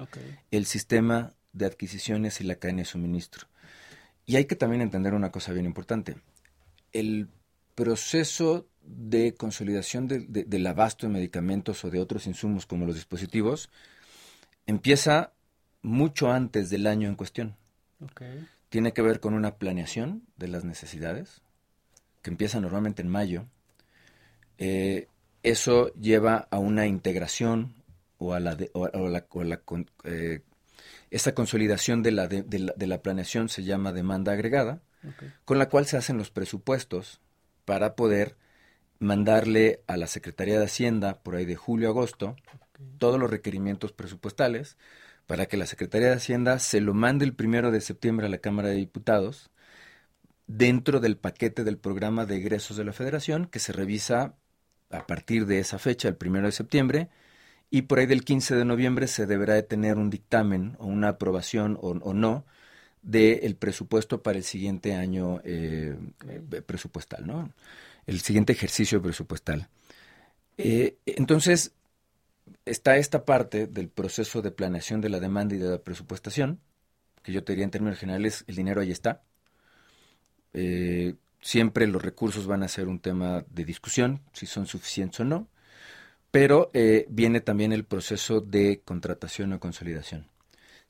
[0.50, 3.46] el sistema de adquisiciones y la cadena de suministro.
[4.26, 6.16] Y hay que también entender una cosa bien importante.
[6.92, 7.28] El
[7.74, 13.70] proceso de consolidación del abasto de medicamentos o de otros insumos como los dispositivos
[14.66, 15.32] empieza
[15.82, 17.56] mucho antes del año en cuestión.
[18.68, 21.42] Tiene que ver con una planeación de las necesidades,
[22.22, 23.46] que empieza normalmente en mayo.
[24.58, 25.08] Eh,
[25.48, 27.74] eso lleva a una integración
[28.18, 29.62] o a la, de, la,
[30.04, 30.40] eh,
[31.10, 34.82] esta consolidación de la, de, la, planeación se llama demanda agregada,
[35.44, 37.20] con la cual se hacen los presupuestos
[37.64, 38.36] para poder
[38.98, 42.36] mandarle a la Secretaría de Hacienda por ahí de julio a agosto
[42.98, 44.76] todos los requerimientos presupuestales
[45.26, 48.38] para que la Secretaría de Hacienda se lo mande el primero de septiembre a la
[48.38, 49.50] Cámara de Diputados
[50.46, 54.34] dentro del paquete del programa de egresos de la Federación que se revisa
[54.90, 57.08] a partir de esa fecha, el primero de septiembre,
[57.70, 61.08] y por ahí del 15 de noviembre se deberá de tener un dictamen o una
[61.10, 62.44] aprobación o, no
[63.02, 65.96] del presupuesto para el siguiente año eh,
[66.28, 67.52] eh, presupuestal, ¿no?
[68.06, 69.68] El siguiente ejercicio presupuestal.
[70.56, 71.72] Eh, entonces,
[72.64, 76.60] está esta parte del proceso de planeación de la demanda y de la presupuestación,
[77.22, 79.22] que yo te diría en términos generales, el dinero ahí está.
[81.48, 85.48] Siempre los recursos van a ser un tema de discusión, si son suficientes o no,
[86.30, 90.26] pero eh, viene también el proceso de contratación o consolidación.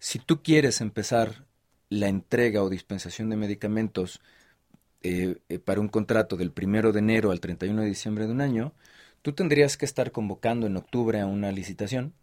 [0.01, 1.45] Si tú quieres empezar
[1.91, 4.21] la entrega o dispensación de medicamentos
[5.03, 8.73] eh, para un contrato del primero de enero al 31 de diciembre de un año,
[9.23, 12.15] tú tendrías que estar convocando en octubre a una licitación,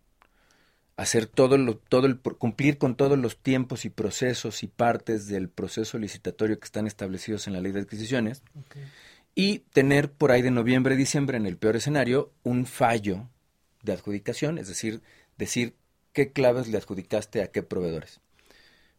[0.97, 5.49] hacer todo lo, todo el, cumplir con todos los tiempos y procesos y partes del
[5.49, 8.43] proceso licitatorio que están establecidos en la ley de adquisiciones
[9.35, 13.27] y tener por ahí de noviembre, diciembre, en el peor escenario, un fallo
[13.83, 15.01] de adjudicación, es decir,
[15.37, 15.75] decir
[16.13, 18.21] qué claves le adjudicaste a qué proveedores,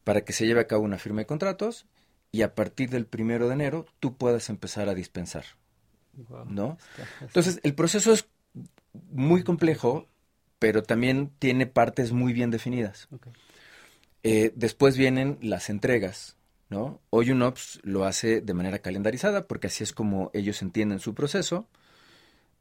[0.05, 1.87] para que se lleve a cabo una firma de contratos
[2.31, 5.45] y a partir del primero de enero tú puedas empezar a dispensar.
[6.47, 6.79] ¿No?
[7.21, 8.27] Entonces, el proceso es
[9.11, 10.09] muy complejo,
[10.59, 13.09] pero también tiene partes muy bien definidas.
[14.23, 16.37] Eh, después vienen las entregas,
[16.69, 17.01] ¿no?
[17.11, 21.69] Hoy UNOPS lo hace de manera calendarizada, porque así es como ellos entienden su proceso.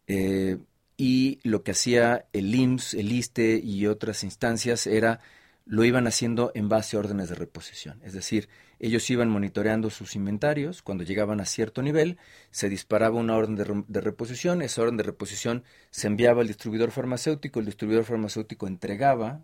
[0.07, 0.57] Eh,
[0.97, 5.19] y lo que hacía el IMSS, el ISTE y otras instancias era
[5.65, 7.99] lo iban haciendo en base a órdenes de reposición.
[8.03, 8.47] Es decir,
[8.86, 12.17] ellos iban monitoreando sus inventarios, cuando llegaban a cierto nivel,
[12.51, 17.59] se disparaba una orden de, reposición, esa orden de reposición se enviaba al distribuidor farmacéutico,
[17.59, 19.43] el distribuidor farmacéutico entregaba,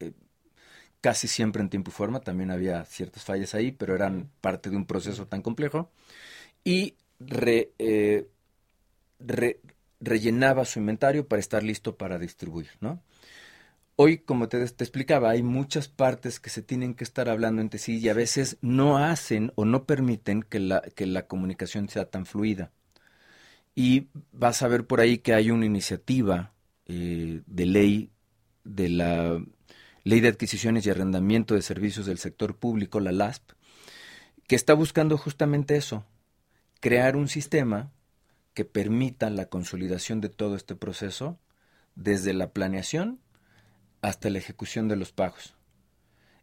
[0.00, 0.12] eh,
[1.00, 4.76] casi siempre en tiempo y forma, también había ciertas fallas ahí, pero eran parte de
[4.76, 5.90] un proceso tan complejo,
[6.64, 8.28] y eh,
[10.00, 13.02] rellenaba su inventario para estar listo para distribuir, ¿no?
[14.00, 17.98] Hoy, como te, explicaba, hay muchas partes que se tienen que estar hablando entre sí
[17.98, 22.24] y a veces no hacen o no permiten que la, que la comunicación sea tan
[22.24, 22.70] fluida.
[23.74, 26.52] Y vas a ver por ahí que hay una iniciativa
[26.86, 28.12] eh, de ley
[28.62, 29.42] de la
[30.04, 33.50] Ley de Adquisiciones y Arrendamiento de Servicios del Sector Público, la LASP,
[34.46, 36.04] que está buscando justamente eso,
[36.78, 37.90] crear un sistema
[38.54, 41.36] que permita la consolidación de todo este proceso
[41.96, 43.18] desde la planeación
[44.02, 45.54] hasta la ejecución de los pagos.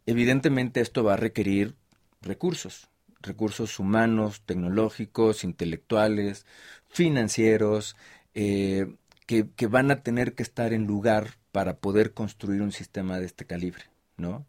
[0.05, 1.75] Evidentemente esto va a requerir
[2.21, 2.89] recursos,
[3.21, 6.45] recursos humanos, tecnológicos, intelectuales,
[6.89, 7.95] financieros,
[8.33, 8.95] eh,
[9.25, 13.25] que, que, van a tener que estar en lugar para poder construir un sistema de
[13.25, 13.85] este calibre,
[14.17, 14.45] ¿no?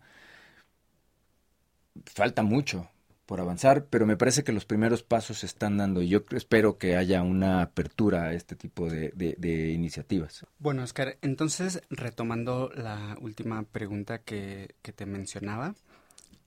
[2.04, 2.90] Falta mucho,
[3.26, 6.78] por avanzar, pero me parece que los primeros pasos se están dando y yo espero
[6.78, 10.46] que haya una apertura a este tipo de, iniciativas.
[10.58, 15.74] Bueno, Oscar, entonces retomando la última pregunta que, te mencionaba,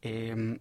[0.02, 0.60] em,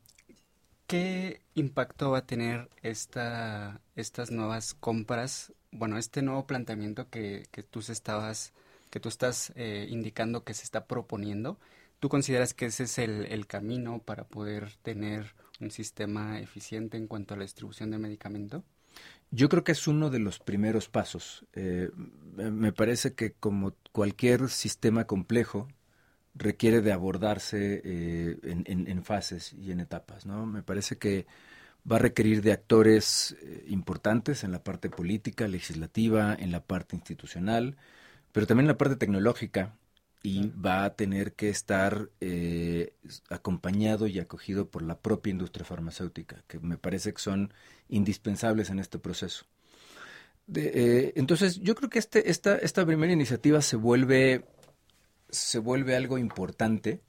[0.89, 5.53] ¿qué impacto va a tener esta, estas nuevas compras?
[5.71, 8.53] Bueno, este nuevo planteamiento que, que tú estabas,
[8.91, 11.61] que tú estás eh, indicando que se está proponiendo,
[12.01, 17.34] ¿tú consideras que ese es el camino para poder tener un sistema eficiente en cuanto
[17.34, 18.64] a la distribución de medicamento?
[19.30, 21.44] Yo creo que es uno de los primeros pasos.
[21.52, 21.90] Eh,
[22.36, 25.68] me parece que como cualquier sistema complejo,
[26.38, 30.24] requiere de abordarse eh, en, fases y en etapas.
[30.24, 30.46] ¿no?
[30.46, 31.26] Me parece que
[31.90, 36.96] va a requerir de actores eh, importantes en la parte política, legislativa, en la parte
[36.96, 37.76] institucional,
[38.32, 39.74] pero también en la parte tecnológica
[40.23, 42.95] y va a tener que estar eh,
[43.31, 47.53] acompañado y acogido por la propia industria farmacéutica, que me parece que son
[47.89, 49.47] indispensables en este proceso.
[50.55, 54.45] Eh, entonces, yo creo que este, esta, esta primera iniciativa se vuelve,
[55.29, 57.01] se vuelve algo importante,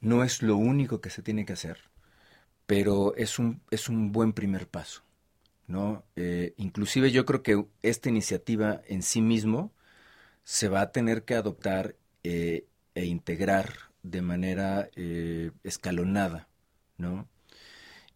[0.00, 1.78] no es lo único que se tiene que hacer,
[2.66, 5.02] pero es un, es un buen primer paso.
[5.68, 6.04] ¿no?
[6.16, 9.72] Eh, inclusive yo creo que esta iniciativa en sí mismo
[10.42, 11.94] se va a tener que adoptar
[12.30, 13.72] eh, e integrar
[14.02, 16.46] de manera eh, escalonada,
[16.98, 17.26] ¿no?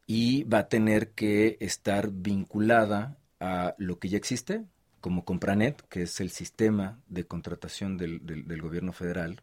[0.07, 4.65] Y va a tener que estar vinculada a lo que ya existe,
[5.01, 8.21] como Compranet, que es el sistema de contratación del,
[8.61, 9.41] gobierno federal,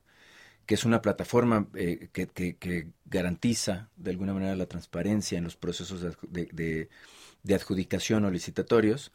[0.68, 6.06] que es una plataforma eh, que, garantiza de alguna manera la transparencia en los procesos
[6.30, 6.90] de,
[7.52, 9.12] adjudicación o licitatorios,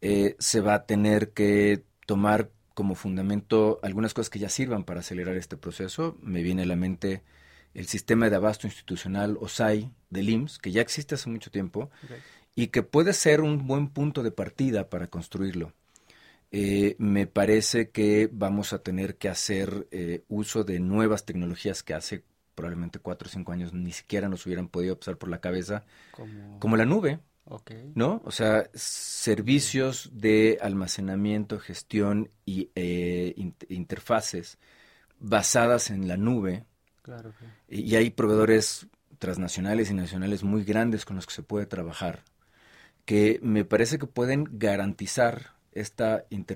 [0.00, 5.36] se va a tener que tomar como fundamento algunas cosas que ya sirvan para acelerar
[5.36, 6.18] este proceso.
[6.20, 7.22] Me viene a la mente
[7.72, 11.90] el sistema de abasto institucional OSAI del IMSS, que ya existe hace mucho tiempo
[12.54, 15.72] y que puede ser un buen punto de partida para construirlo.
[16.56, 21.94] Eh, me parece que vamos a tener que hacer eh, uso de nuevas tecnologías que
[21.94, 22.22] hace
[22.54, 25.84] probablemente cuatro o cinco años ni siquiera nos hubieran podido pasar por la cabeza,
[26.60, 27.18] como, la nube.
[27.94, 28.22] ¿No?
[28.24, 33.34] O sea, servicios de almacenamiento, gestión y eh,
[33.68, 34.58] interfaces
[35.18, 36.64] basadas en la nube.
[37.02, 37.34] Claro.
[37.68, 38.86] Y hay proveedores
[39.18, 42.22] transnacionales y nacionales muy grandes con los que se puede trabajar,
[43.04, 46.46] que me parece que pueden garantizar esta, eh,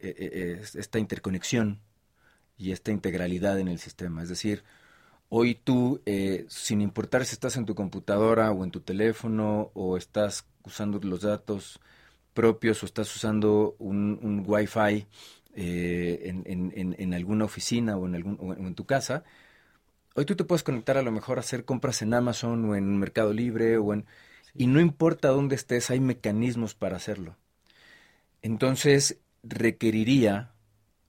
[0.00, 1.80] eh, esta interconexión
[2.56, 4.22] y esta integralidad en el sistema.
[4.22, 4.64] Es decir,
[5.34, 9.96] Hoy tú, eh, sin importar si estás en tu computadora o en tu teléfono o
[9.96, 11.80] estás usando los datos
[12.34, 15.06] propios o estás usando un, un Wi-Fi
[15.54, 19.24] eh, en, alguna oficina o en, algún, o en tu casa,
[20.14, 22.98] hoy tú te puedes conectar a lo mejor a hacer compras en Amazon o en
[22.98, 24.04] Mercado Libre o en...
[24.54, 27.38] Y no importa dónde estés, hay mecanismos para hacerlo.
[28.42, 30.51] Entonces, requeriría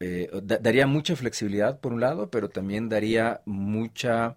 [0.05, 4.35] eh, daría mucha flexibilidad por un lado, pero también daría mucha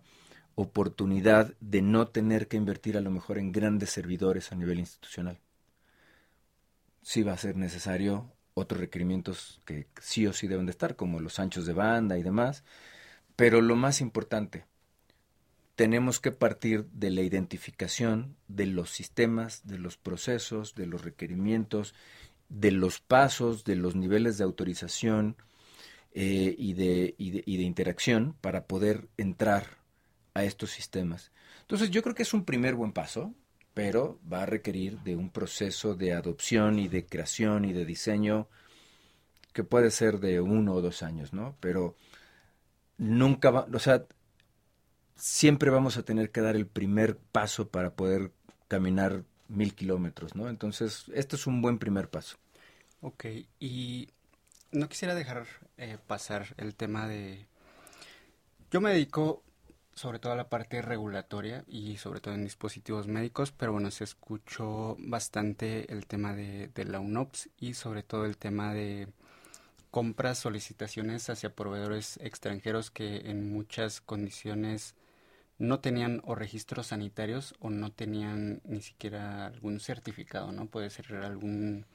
[0.55, 5.41] oportunidad de no tener que invertir a lo mejor en grandes servidores a nivel institucional.
[7.03, 11.19] Sí va a ser necesario otros requerimientos que sí o sí deben de estar, como
[11.19, 12.63] los anchos de banda y demás,
[13.35, 14.67] pero lo más importante,
[15.75, 21.93] tenemos que partir de la identificación de los sistemas, de los procesos, de los requerimientos,
[22.49, 25.37] de los pasos, de los niveles de autorización,
[26.19, 29.67] eh, y, de, y, de, y de interacción para poder entrar
[30.33, 31.31] a estos sistemas.
[31.61, 33.35] Entonces yo creo que es un primer buen paso,
[33.75, 38.49] pero va a requerir de un proceso de adopción y de creación y de diseño
[39.53, 41.55] que puede ser de uno o dos años, ¿no?
[41.61, 41.97] Pero
[42.97, 44.07] nunca va, o sea,
[45.17, 48.33] siempre vamos a tener que dar el primer paso para poder
[48.69, 50.49] caminar mil kilómetros, ¿no?
[50.49, 52.39] Entonces, esto es un buen primer paso.
[53.03, 53.27] Ok,
[53.61, 54.09] y
[54.73, 55.47] no quisiera dejar
[55.77, 57.47] eh, pasar el tema de...
[58.71, 59.43] Yo me dedico
[59.95, 64.05] sobre todo a la parte regulatoria y sobre todo en dispositivos médicos, pero bueno, se
[64.05, 69.09] escuchó bastante el tema de, de la UNOPS y sobre todo el tema de
[69.91, 74.95] compras, solicitaciones hacia proveedores extranjeros que en muchas condiciones
[75.59, 80.67] no tenían o registros sanitarios o no tenían ni siquiera algún certificado, ¿no?
[80.67, 81.87] Puede ser algún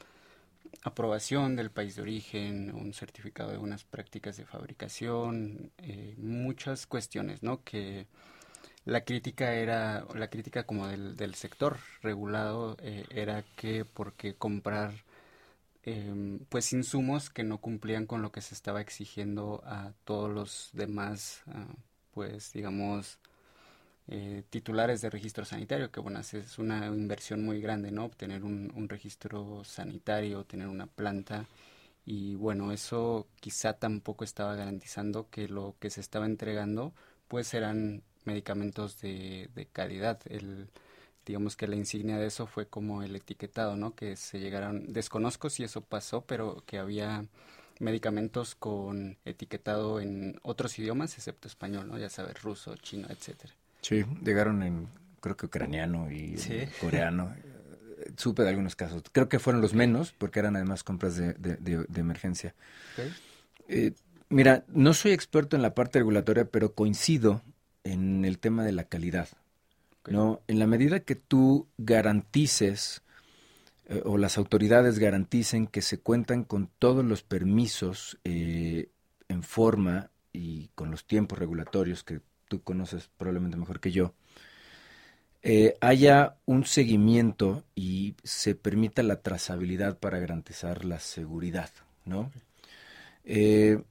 [0.84, 7.43] aprobación del país de origen, un certificado de unas prácticas de fabricación, eh, muchas cuestiones,
[7.43, 7.63] ¿no?
[7.63, 8.07] Que
[8.86, 14.93] la crítica era, la crítica como del, del sector regulado eh, era que porque comprar
[15.84, 20.69] em, pues insumos que no cumplían con lo que se estaba exigiendo a todos los
[20.74, 21.67] demás, ah,
[22.13, 23.19] pues digamos,
[24.14, 28.03] eh, titulares de registro sanitario, que bueno, es una inversión muy grande, ¿no?
[28.05, 31.47] Obtener un, registro sanitario, tener una planta
[32.05, 36.93] y bueno, eso quizá tampoco estaba garantizando que lo que se estaba entregando
[37.30, 40.20] pues eran medicamentos de, de calidad.
[40.26, 40.70] El,
[41.26, 43.95] digamos que la insignia de eso fue como el etiquetado, ¿no?
[43.95, 47.26] Que se llegaron, desconozco si eso pasó, pero que había
[47.80, 51.97] medicamentos con etiquetado en otros idiomas excepto español, ¿no?
[51.97, 53.53] Ya sabes, ruso, chino, etcétera.
[53.82, 54.88] Sí, llegaron en,
[55.19, 56.36] creo que ucraniano y
[56.79, 57.34] coreano.
[58.17, 59.03] Supe de algunos casos.
[59.11, 62.55] Creo que fueron los menos, porque eran además compras de, de, emergencia.
[63.67, 63.93] Eh,
[64.29, 67.41] mira, no soy experto en la parte regulatoria, pero coincido
[67.84, 69.29] en el tema de la calidad.
[70.07, 70.41] ¿no?
[70.47, 73.03] En la medida que tú garantices
[73.86, 78.89] eh, o las autoridades garanticen que se cuentan con todos los permisos eh,
[79.27, 82.21] en forma y con los tiempos regulatorios que
[82.52, 84.14] tú conoces probablemente mejor que yo,
[85.41, 91.70] eh, haya un seguimiento y se permita la trazabilidad para garantizar la seguridad,
[92.04, 92.30] ¿no?
[93.24, 93.82] Eh,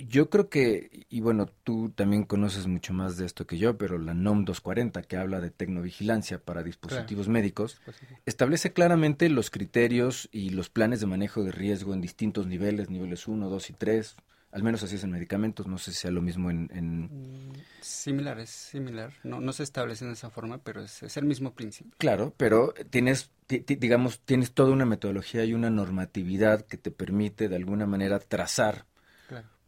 [0.00, 3.96] yo creo que, y bueno, tú también conoces mucho más de esto que yo, pero
[3.96, 7.80] la NOM 240, que habla de tecnovigilancia para dispositivos médicos,
[8.26, 13.28] establece claramente los criterios y los planes de manejo de riesgo en distintos niveles, niveles
[13.28, 14.16] 1, 2 y 3,
[14.54, 16.68] al menos así es en medicamentos, no sé si sea lo mismo en...
[16.70, 19.12] Mm, similar, es similar.
[19.24, 21.92] No, no se establece de esa forma, pero es, el mismo principio.
[21.98, 27.56] Claro, pero tienes, digamos, tienes toda una metodología y una normatividad que te permite de
[27.56, 28.86] alguna manera trazar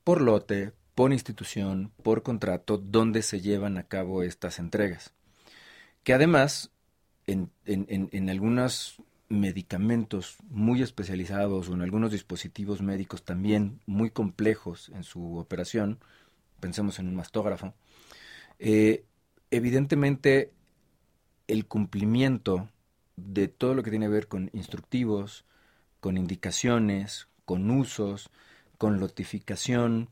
[0.05, 5.13] por lote, por institución, por contrato, dónde se llevan a cabo estas entregas.
[6.05, 6.71] Que además,
[7.27, 14.11] en, en, en, en algunas medicamentos muy especializados o en algunos dispositivos médicos también muy
[14.11, 15.99] complejos en su operación,
[16.61, 17.75] pensemos en un mastógrafo,
[18.59, 19.05] eh,
[19.51, 20.53] evidentemente
[21.49, 22.69] el cumplimiento
[23.17, 25.45] de todo lo que tiene que ver con instructivos,
[26.01, 28.31] con indicaciones, con usos,
[28.79, 30.11] con notificación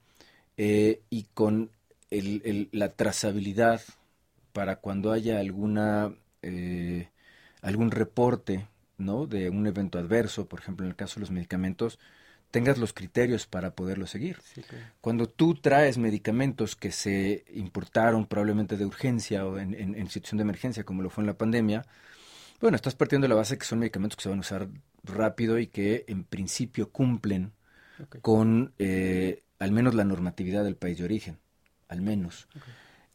[0.57, 1.71] eh, y con
[2.11, 3.81] la trazabilidad
[4.53, 7.09] para cuando haya alguna eh,
[7.61, 9.27] algún reporte, ¿no?
[9.27, 11.99] De un evento adverso, por ejemplo, en el caso de los medicamentos,
[12.51, 14.39] tengas los criterios para poderlo seguir.
[15.01, 20.43] Cuando tú traes medicamentos que se importaron probablemente de urgencia o en, en, situación de
[20.43, 21.85] emergencia, como lo fue en la pandemia,
[22.61, 24.69] bueno, estás partiendo de la base que son medicamentos que se van a usar
[25.03, 27.53] rápido y que en principio cumplen
[28.23, 31.39] con eh, al menos la normatividad del país de origen,
[31.89, 32.49] al menos.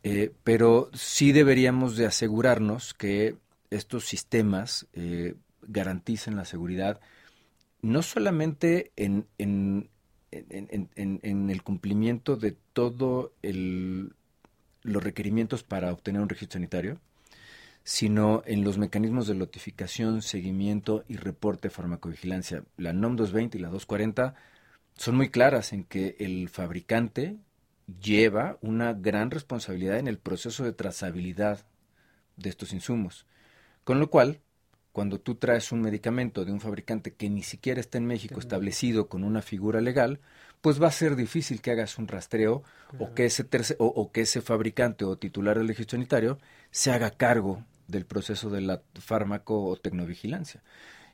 [0.04, 3.38] Eh, pero sí deberíamos de asegurarnos que
[3.70, 5.36] estos sistemas eh,
[5.68, 7.00] garanticen la seguridad
[7.82, 9.90] no solamente en, en,
[10.32, 17.00] el cumplimiento de todos los requerimientos para obtener un registro sanitario,
[17.84, 22.64] sino en los mecanismos de notificación, seguimiento y reporte de farmacovigilancia.
[22.78, 24.36] La NOM 220 y la 240
[24.96, 27.38] son muy claras en que el fabricante
[28.02, 31.66] lleva una gran responsabilidad en el proceso de trazabilidad
[32.36, 33.26] de estos insumos.
[33.84, 34.42] Con lo cual,
[35.00, 39.08] cuando tú traes un medicamento de un fabricante que ni siquiera está en México establecido
[39.08, 40.20] con una figura legal,
[40.60, 42.64] pues va a ser difícil que hagas un rastreo
[43.00, 43.48] o, que ese
[43.78, 46.38] o, que ese fabricante o titular del registro sanitario
[46.70, 50.64] se haga cargo del proceso de la fármaco o tecnovigilancia.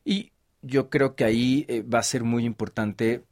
[0.03, 0.31] Y
[0.63, 3.23] yo creo que ahí eh, va a ser muy importante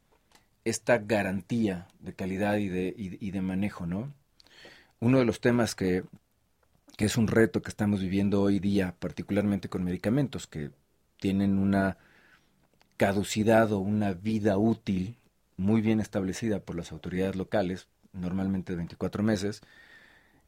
[0.62, 4.14] esta garantía de calidad y de, y de manejo, ¿no?
[5.00, 6.04] Uno de los temas que
[6.96, 10.70] que es un reto que estamos viviendo hoy día, particularmente con medicamentos que
[11.18, 11.98] tienen una
[12.96, 15.18] caducidad o una vida útil
[15.56, 19.62] muy bien establecida por las autoridades locales, normalmente de 24 meses,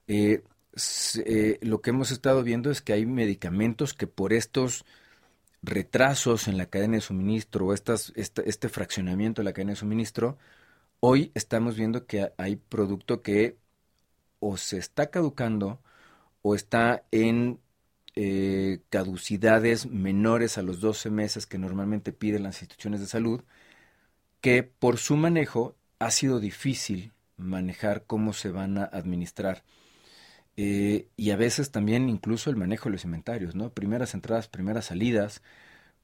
[0.09, 0.43] eh,
[1.25, 4.85] eh, lo que hemos estado viendo es que hay medicamentos que por estos
[5.63, 10.39] retrasos en la cadena de suministro o este, este fraccionamiento de la cadena de suministro,
[11.01, 13.59] hoy estamos viendo que hay producto que
[14.39, 15.81] o se está caducando
[16.49, 17.59] o está en
[18.15, 23.43] eh, caducidades menores a los 12 meses que normalmente piden las instituciones de salud,
[24.41, 29.65] que por su manejo ha sido difícil manejar cómo se van a administrar.
[30.57, 33.71] Eh, y a veces también incluso el manejo de los inventarios, ¿no?
[33.71, 35.43] Primeras entradas, primeras salidas,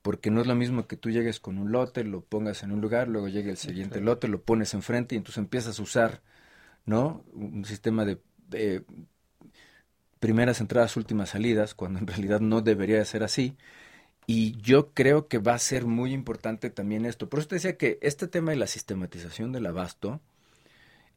[0.03, 2.81] porque no es lo mismo que tú llegues con un lote, lo pongas en un
[2.81, 6.23] lugar, luego llegue el siguiente lote, lo pones enfrente y entonces empiezas a usar,
[6.85, 7.25] ¿no?
[7.33, 8.21] Un sistema de
[10.23, 13.57] primeras entradas, últimas salidas, cuando en realidad no debería de ser así.
[14.25, 17.29] Y yo creo que va a ser muy importante también esto.
[17.29, 20.21] Por eso te decía que este tema de la sistematización del abasto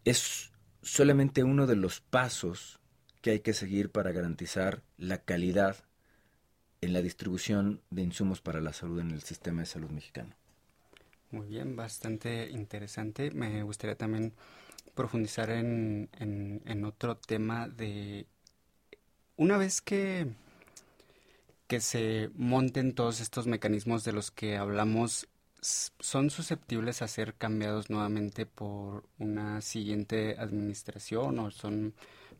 [0.06, 0.52] es
[0.82, 2.80] solamente uno de los pasos
[3.22, 5.78] que hay que seguir para garantizar la calidad
[6.82, 10.34] en la distribución de insumos para la salud en el sistema de salud mexicano.
[11.30, 13.30] Muy bien, bastante interesante.
[13.30, 14.34] Me gustaría también
[14.96, 18.26] profundizar en, en otro tema de
[19.38, 20.28] una vez que,
[21.68, 25.28] que se monten todos estos mecanismos de los que hablamos,
[25.62, 31.94] son susceptibles a ser cambiados nuevamente por una siguiente administración o son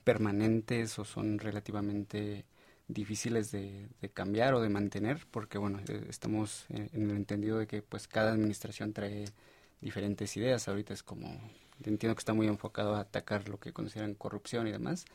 [0.04, 2.46] permanentes o son relativamente
[2.88, 7.82] difíciles de, cambiar o de mantener porque bueno eh, estamos en el entendido de que
[7.82, 9.26] pues cada administración trae
[9.82, 10.68] diferentes ideas.
[10.68, 11.28] Ahorita es como
[11.84, 15.06] entiendo que está muy enfocado a atacar lo que consideran corrupción y demás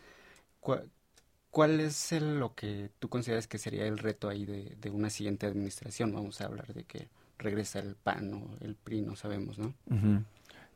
[1.51, 6.12] ¿Cuál es lo que tú consideras que sería el reto ahí de, una siguiente administración?
[6.12, 9.74] Vamos a hablar de que regresa el PAN o el PRI, no sabemos, ¿no?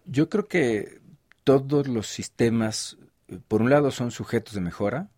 [0.04, 1.00] Yo creo que
[1.44, 2.96] todos los sistemas,
[3.46, 5.10] por un lado, son sujetos de mejora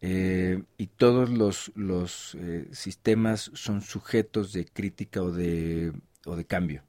[0.00, 5.92] eh, y todos los, los eh, sistemas son sujetos de crítica o de,
[6.26, 6.82] o de cambio.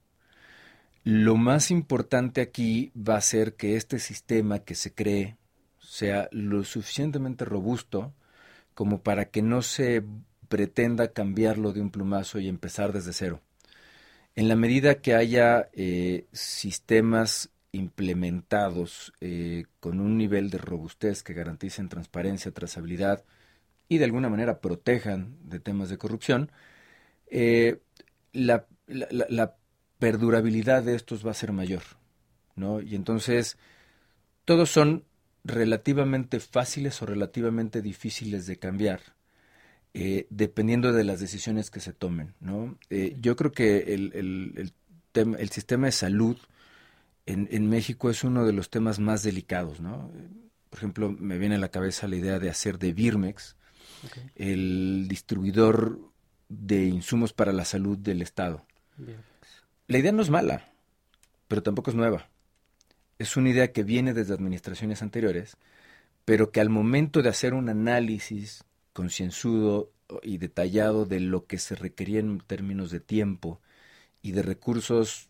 [1.04, 5.38] Lo más importante aquí va a ser que este sistema que se cree
[5.96, 8.14] sea lo suficientemente robusto
[8.74, 10.04] como para que no se
[10.50, 13.42] pretenda cambiarlo de un plumazo y empezar desde cero.
[14.36, 21.34] En la medida que haya eh, sistemas implementados eh, con un nivel de robustez que
[21.34, 23.24] garanticen transparencia, trazabilidad
[23.88, 26.52] y de alguna manera protejan de temas de corrupción,
[27.28, 27.80] eh,
[28.34, 29.56] la, la,
[29.98, 31.84] perdurabilidad de estos va a ser mayor.
[32.58, 32.82] ¿no?
[32.82, 33.58] Y entonces,
[34.44, 35.06] todos son
[35.46, 39.02] relativamente fáciles o relativamente difíciles de cambiar,
[39.94, 42.34] eh, dependiendo de las decisiones que se tomen.
[42.40, 42.78] ¿no?
[42.90, 44.74] Eh, yo creo que el, el,
[45.14, 46.38] el, sistema de salud
[47.28, 49.80] en, en, México es uno de los temas más delicados.
[49.80, 50.12] ¿no?
[50.70, 53.56] Por ejemplo, me viene a la cabeza la idea de hacer de Birmex
[54.36, 56.00] el distribuidor
[56.50, 58.66] de insumos para la salud del Estado.
[59.88, 60.72] La idea no es mala,
[61.48, 62.30] pero tampoco es nueva
[63.20, 65.58] es una idea que viene desde administraciones anteriores,
[66.26, 68.64] pero que al momento de hacer un análisis
[68.94, 73.62] concienzudo y detallado de lo que se requería en términos de tiempo
[74.22, 75.30] y de recursos,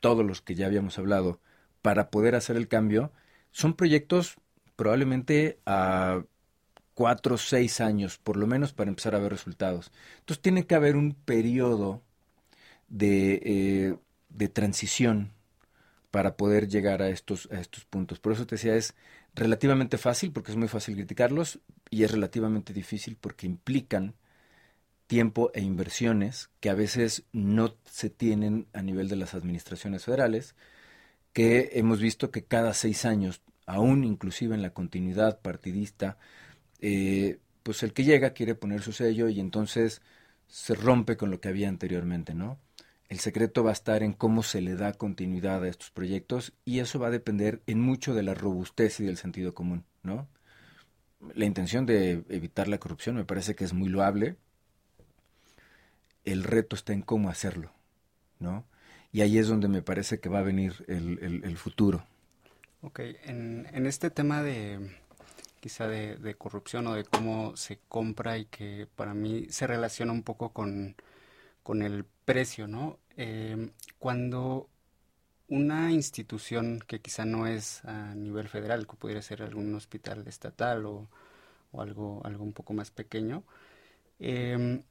[0.00, 1.40] todos los que ya habíamos hablado,
[1.82, 3.12] para poder hacer el cambio,
[3.52, 4.36] son proyectos
[4.76, 6.22] probablemente a
[6.94, 9.90] cuatro o seis años, por lo menos para empezar a ver resultados.
[10.20, 12.02] Entonces tiene que haber un periodo
[12.88, 13.96] de, eh,
[14.28, 15.32] de transición
[16.10, 18.18] para poder llegar a estos, a estos puntos.
[18.18, 18.94] Por eso te decía, es
[19.34, 21.60] relativamente fácil porque es muy fácil criticarlos
[21.90, 24.14] y es relativamente difícil porque implican
[25.06, 30.54] tiempo e inversiones que a veces no se tienen a nivel de las administraciones federales,
[31.32, 36.16] que hemos visto que cada seis años, aún inclusive en la continuidad partidista,
[36.80, 40.00] eh, pues el que llega quiere poner su sello y entonces
[40.46, 42.58] se rompe con lo que había anteriormente, ¿no?
[43.10, 46.78] El secreto va a estar en cómo se le da continuidad a estos proyectos y
[46.78, 50.28] eso va a depender en mucho de la robustez y del sentido común, ¿no?
[51.34, 54.36] La intención de evitar la corrupción me parece que es muy loable.
[56.24, 57.72] El reto está en cómo hacerlo,
[58.38, 58.64] ¿no?
[59.10, 62.06] Y ahí es donde me parece que va a venir el, futuro.
[62.80, 64.78] Ok, en, este tema de
[65.58, 70.22] quizá de corrupción o de cómo se compra y que para mí se relaciona un
[70.22, 70.94] poco con
[71.70, 72.98] con el precio, ¿no?
[73.16, 73.70] Em,
[74.00, 74.68] cuando
[75.46, 80.84] una institución que quizá no es a nivel federal, que pudiera ser algún hospital estatal
[80.84, 81.08] o,
[81.78, 83.44] algo, algo un poco más pequeño,
[84.18, 84.82] em,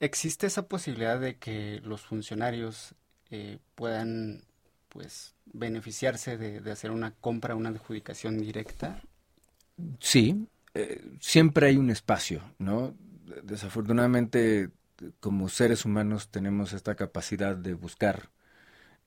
[0.00, 2.96] existe esa posibilidad de que los funcionarios
[3.30, 4.42] eh, puedan
[4.88, 9.00] pues beneficiarse de, hacer una compra, una adjudicación directa?
[10.00, 12.92] Sí, eh, siempre hay un espacio, ¿no?
[13.44, 14.72] Desafortunadamente
[15.20, 18.30] como seres humanos tenemos esta capacidad de buscar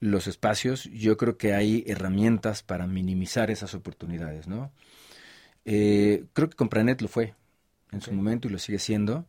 [0.00, 4.72] los espacios, yo creo que hay herramientas para minimizar esas oportunidades, ¿no?
[5.64, 7.34] Eh, creo que Compranet lo fue
[7.90, 9.26] en su momento y lo sigue siendo,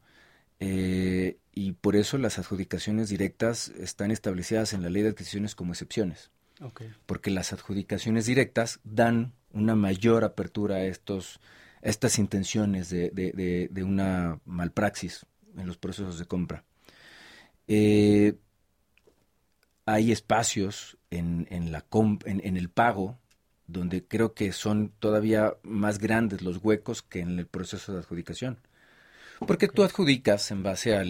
[0.60, 5.74] eh, y por eso las adjudicaciones directas están establecidas en la ley de adquisiciones como
[5.74, 6.30] excepciones,
[7.06, 11.40] porque las adjudicaciones directas dan una mayor apertura a estos
[11.82, 15.26] estas intenciones de, de, de una malpraxis
[15.58, 16.64] en los procesos de compra.
[17.68, 18.36] Eh,
[19.86, 21.86] hay espacios en, en la
[22.26, 23.18] en, el pago
[23.68, 28.60] donde creo que son todavía más grandes los huecos que en el proceso de adjudicación.
[29.46, 31.02] Porque tú adjudicas en base a,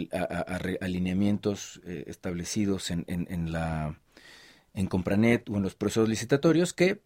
[0.81, 3.97] alineamientos eh, establecidos en, en, la
[4.73, 7.01] en Compranet o en los procesos licitatorios que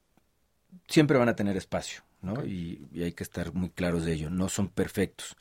[0.88, 2.46] siempre van a tener espacio, ¿no?
[2.46, 4.30] Y, y, hay que estar muy claros de ello.
[4.30, 5.38] No son perfectos.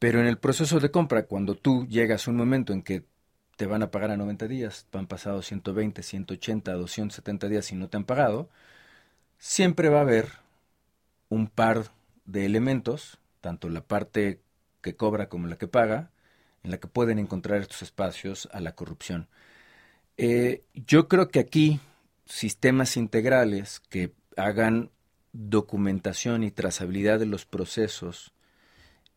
[0.00, 3.04] Pero en el proceso de compra, cuando tú llegas a un momento en que
[3.56, 7.90] te van a pagar a 90 días, han pasado 120, 180, 270 días y no
[7.90, 8.48] te han pagado,
[9.38, 10.30] siempre va a haber
[11.28, 11.90] un par
[12.24, 14.40] de elementos, tanto la parte
[14.80, 16.10] que cobra como la que paga,
[16.62, 19.28] en la que pueden encontrar estos espacios a la corrupción.
[20.16, 21.78] Eh, yo creo que aquí
[22.24, 24.90] sistemas integrales que hagan
[25.34, 28.32] documentación y trazabilidad de los procesos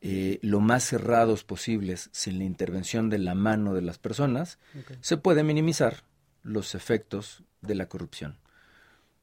[0.06, 4.60] eh, lo más cerrados posibles, sin la intervención de la mano de las personas,
[5.00, 6.04] se puede minimizar
[6.42, 8.38] los efectos de la corrupción.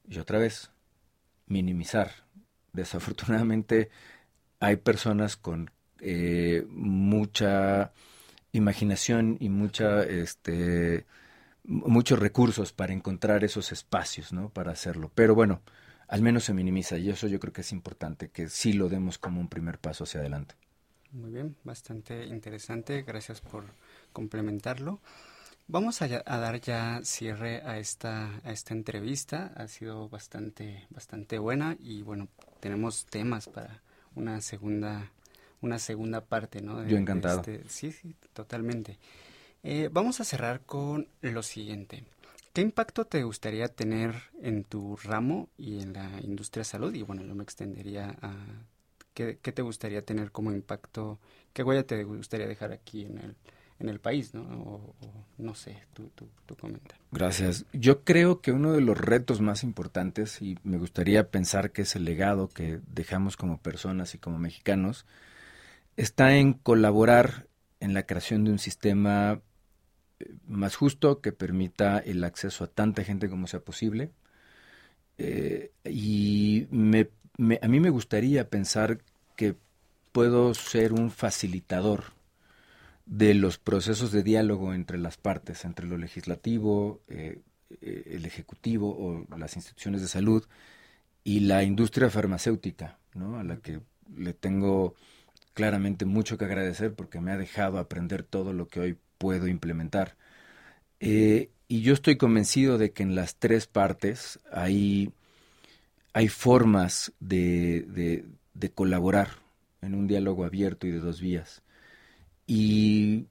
[0.09, 0.71] Y otra vez,
[1.47, 2.11] minimizar.
[2.73, 3.91] Desafortunadamente
[4.59, 7.93] hay personas con eh, mucha
[8.53, 11.05] imaginación y mucha, este,
[11.65, 14.49] muchos recursos para encontrar esos espacios, ¿no?
[14.49, 15.13] Para hacerlo.
[15.15, 15.61] Pero bueno,
[16.09, 19.19] al menos se minimiza y eso yo creo que es importante, que sí lo demos
[19.19, 20.55] como un primer paso hacia adelante.
[21.13, 23.03] Muy bien, bastante interesante.
[23.03, 23.65] Gracias por
[24.13, 25.01] complementarlo.
[25.67, 29.53] Vamos a, dar ya cierre a esta, a esta entrevista.
[29.57, 32.29] Ha sido bastante, bastante buena y bueno,
[32.59, 33.81] tenemos temas para
[34.17, 35.13] una segunda,
[35.61, 36.85] una segunda parte, ¿no?
[36.87, 37.39] Yo encantado.
[37.39, 38.99] Este, sí, sí, totalmente.
[39.63, 42.05] Eh, vamos a cerrar con lo siguiente.
[42.53, 46.93] ¿Qué impacto te gustaría tener en tu ramo y en la industria salud?
[46.95, 48.35] Y bueno, yo me extendería a
[49.15, 51.19] ¿Qué, te gustaría tener como impacto?
[51.53, 53.37] ¿Qué huella te gustaría dejar aquí en el,
[53.79, 54.35] en el país?
[54.35, 54.43] ¿no?
[54.43, 54.95] O,
[55.39, 56.97] no sé, tú, tú, tú comenta.
[57.11, 57.67] Gracias.
[57.73, 61.97] Yo creo que uno de los retos más importantes, y me gustaría pensar que es
[61.97, 65.07] el legado que dejamos como personas y como mexicanos,
[65.97, 67.49] está en colaborar
[67.81, 69.41] en la creación de un sistema
[70.21, 74.13] eh, más justo que permita el acceso a tanta gente como sea posible.
[75.19, 77.11] Eh, y me
[77.61, 78.99] a mí me gustaría pensar
[79.37, 79.57] que
[80.13, 82.05] puedo ser un facilitador
[83.07, 87.41] de los procesos de diálogo entre las partes, entre lo legislativo, eh,
[87.81, 90.45] eh, el ejecutivo o las instituciones de salud
[91.25, 93.39] y la industria farmacéutica, ¿no?
[93.39, 93.81] a la que
[94.17, 94.95] le tengo
[95.55, 100.17] claramente mucho que agradecer porque me ha dejado aprender todo lo que hoy puedo implementar.
[101.01, 105.13] Eh, y yo estoy convencido de que en las tres partes hay,
[106.13, 108.25] hay formas de,
[108.55, 109.29] de, colaborar
[109.83, 111.63] en un diálogo abierto y de dos vías.
[112.47, 113.27] Y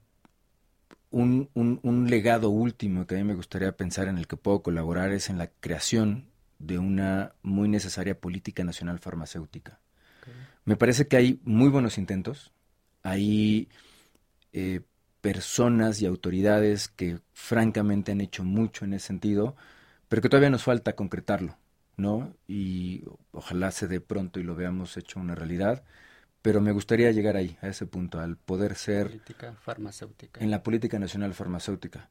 [1.10, 5.12] un, un, legado último que a mí me gustaría pensar en el que puedo colaborar
[5.12, 9.80] es en la creación de una muy necesaria política nacional farmacéutica.
[10.64, 12.52] Me parece que hay muy buenos intentos,
[13.02, 13.68] hay
[14.52, 14.80] eh,
[15.20, 19.56] personas y autoridades que francamente han hecho mucho en ese sentido,
[20.08, 21.56] pero que todavía nos falta concretarlo,
[22.00, 22.34] ¿no?
[22.48, 25.84] Y ojalá se dé pronto y lo veamos hecho una realidad,
[26.42, 29.08] pero me gustaría llegar ahí, a ese punto, al poder ser...
[29.08, 30.40] Política farmacéutica.
[30.40, 32.08] En la política nacional farmacéutica.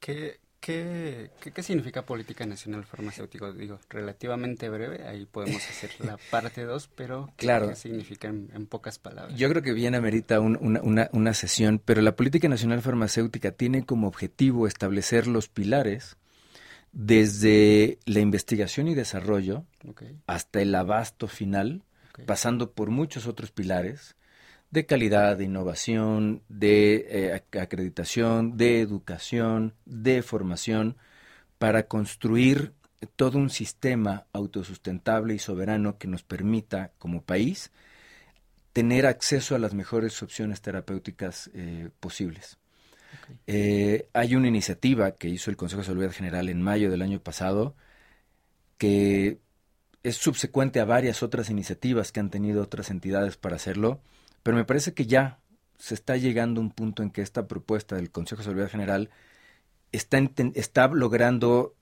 [0.00, 3.52] ¿Qué, ¿Qué, qué, significa política nacional farmacéutica?
[3.52, 7.74] Digo, relativamente breve, ahí podemos hacer la parte 2, pero ¿qué, claro.
[7.74, 9.36] significa en, pocas palabras?
[9.36, 13.84] Yo creo que bien amerita una, una, una, sesión, pero la política nacional farmacéutica tiene
[13.84, 16.16] como objetivo establecer los pilares
[16.92, 19.64] desde la investigación y desarrollo
[20.26, 21.82] hasta el abasto final,
[22.26, 24.16] pasando por muchos otros pilares
[24.70, 30.96] de calidad, de innovación, de eh, acreditación, de educación, de formación,
[31.58, 32.72] para construir
[33.16, 37.70] todo un sistema autosustentable y soberano que nos permita, como país,
[38.72, 42.58] tener acceso a las mejores opciones terapéuticas eh, posibles.
[43.46, 47.20] Eh, hay una iniciativa que hizo el Consejo de Salud General en mayo del año
[47.20, 47.74] pasado
[48.82, 49.38] que
[50.02, 54.00] es subsecuente a varias otras iniciativas que han tenido otras entidades para hacerlo,
[54.42, 55.38] pero me parece que ya
[55.78, 59.10] se está llegando a un punto en que esta propuesta del Consejo de Seguridad General
[59.92, 60.20] está,
[60.54, 61.76] está logrando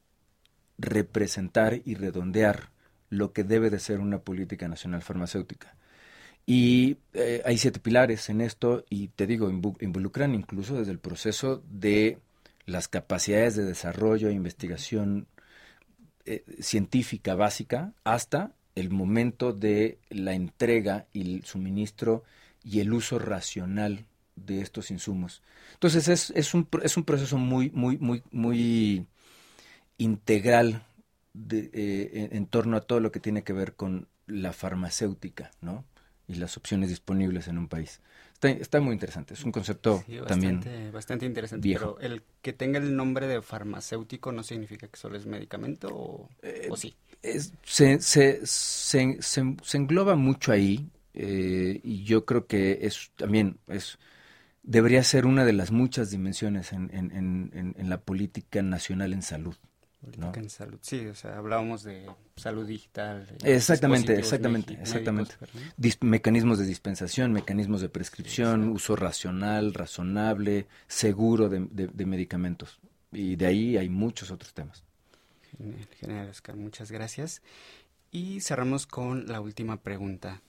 [0.76, 2.70] representar y redondear
[3.08, 5.74] lo que debe de ser una política nacional farmacéutica.
[6.46, 9.50] Y eh, hay siete pilares en esto y te digo,
[9.80, 12.18] involucran incluso desde el proceso de
[12.66, 15.26] las capacidades de desarrollo e investigación
[16.24, 22.24] eh, científica básica hasta el momento de la entrega y el suministro
[22.62, 24.06] y el uso racional
[24.36, 25.42] de estos insumos.
[25.74, 29.06] Entonces es, es, un, es un proceso muy, muy, muy, muy
[29.98, 30.84] integral
[31.52, 35.84] eh, en, torno a todo lo que tiene que ver con la farmacéutica, ¿no?
[36.30, 38.00] Y las opciones disponibles en un país.
[38.34, 40.62] Está, está muy interesante, es un concepto también
[40.92, 41.68] bastante interesante.
[41.70, 46.28] Pero el que tenga el nombre de farmacéutico no significa que solo es medicamento o,
[46.42, 46.94] eh, sí.
[47.64, 53.98] se, se, se, se, engloba mucho ahí eh, y yo creo que es también es
[54.62, 59.56] debería ser una de las muchas dimensiones en, en, en, la política nacional en salud.
[60.00, 62.06] Política en salud, sí, o sea, hablábamos de
[62.36, 63.26] salud digital.
[63.44, 65.34] Exactamente, exactamente, exactamente.
[66.00, 72.80] mecanismos de dispensación, mecanismos de prescripción, uso racional, razonable, seguro de, de, medicamentos.
[73.12, 74.84] Y de ahí hay muchos otros temas.
[75.58, 77.42] Genial, genial, Oscar, muchas gracias.
[78.10, 80.40] Y cerramos con la última pregunta.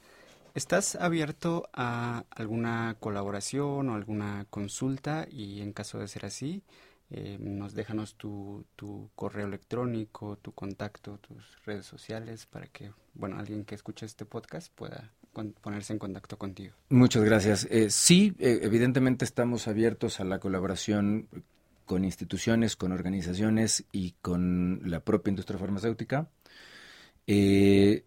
[0.54, 5.28] ¿Estás abierto a alguna colaboración o alguna consulta?
[5.30, 6.64] Y en caso de ser así,
[7.12, 13.38] eh, nos déjanos tu, tu, correo electrónico, tu contacto, tus redes sociales para que, bueno,
[13.38, 15.14] alguien que escuche este podcast pueda
[15.62, 16.74] ponerse en contacto contigo.
[16.90, 17.68] Muchas gracias.
[17.70, 21.28] Eh, sí, eh, evidentemente estamos abiertos a la colaboración
[21.86, 26.30] con instituciones, con organizaciones y con la propia industria farmacéutica.
[27.28, 28.06] Eh,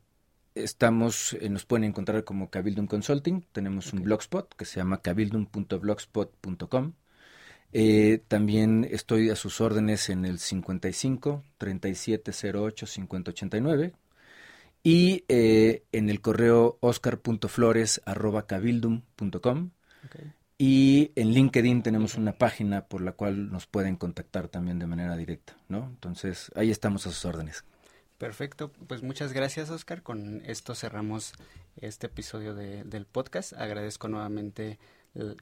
[0.55, 3.45] Estamos, eh, nos pueden encontrar como Cabildum Consulting.
[3.51, 6.93] Tenemos un blogspot que se llama cabildum.blogspot.com.
[7.77, 13.95] Eh, también estoy a sus órdenes en el 55 3708 5089
[14.85, 19.71] y eh, en el correo oscar.flores.cabildum.com.
[20.57, 25.17] Y en LinkedIn tenemos una página por la cual nos pueden contactar también de manera
[25.17, 25.87] directa, ¿no?
[25.87, 27.65] Entonces, ahí estamos a sus órdenes.
[28.19, 30.05] Perfecto, pues muchas gracias Oscar.
[30.05, 31.33] Con esto cerramos
[31.77, 33.53] este episodio de, del podcast.
[33.55, 34.79] Agradezco nuevamente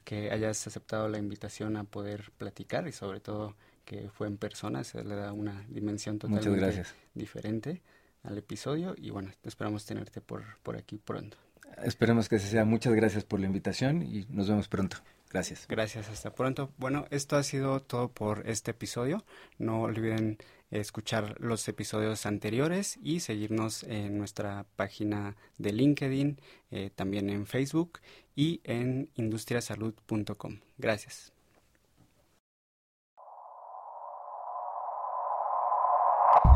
[0.03, 3.55] que hayas aceptado la invitación a poder platicar y sobre todo
[3.85, 6.83] que fue en persona, se le da una dimensión totalmente
[7.13, 7.81] diferente
[8.23, 11.37] al episodio y bueno, esperamos tenerte por, por aquí pronto.
[11.83, 12.65] Esperemos que sea.
[12.65, 14.97] Muchas gracias por la invitación y nos vemos pronto.
[15.31, 15.65] Gracias.
[15.67, 16.71] Gracias, hasta pronto.
[16.77, 19.25] Bueno, esto ha sido todo por este episodio.
[19.57, 20.37] No olviden
[20.79, 26.39] escuchar los episodios anteriores y seguirnos en nuestra página de LinkedIn,
[26.71, 27.99] eh, también en Facebook
[28.35, 30.59] y en industriasalud.com.
[30.77, 31.31] Gracias.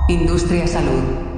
[0.10, 1.37] Industria Salud.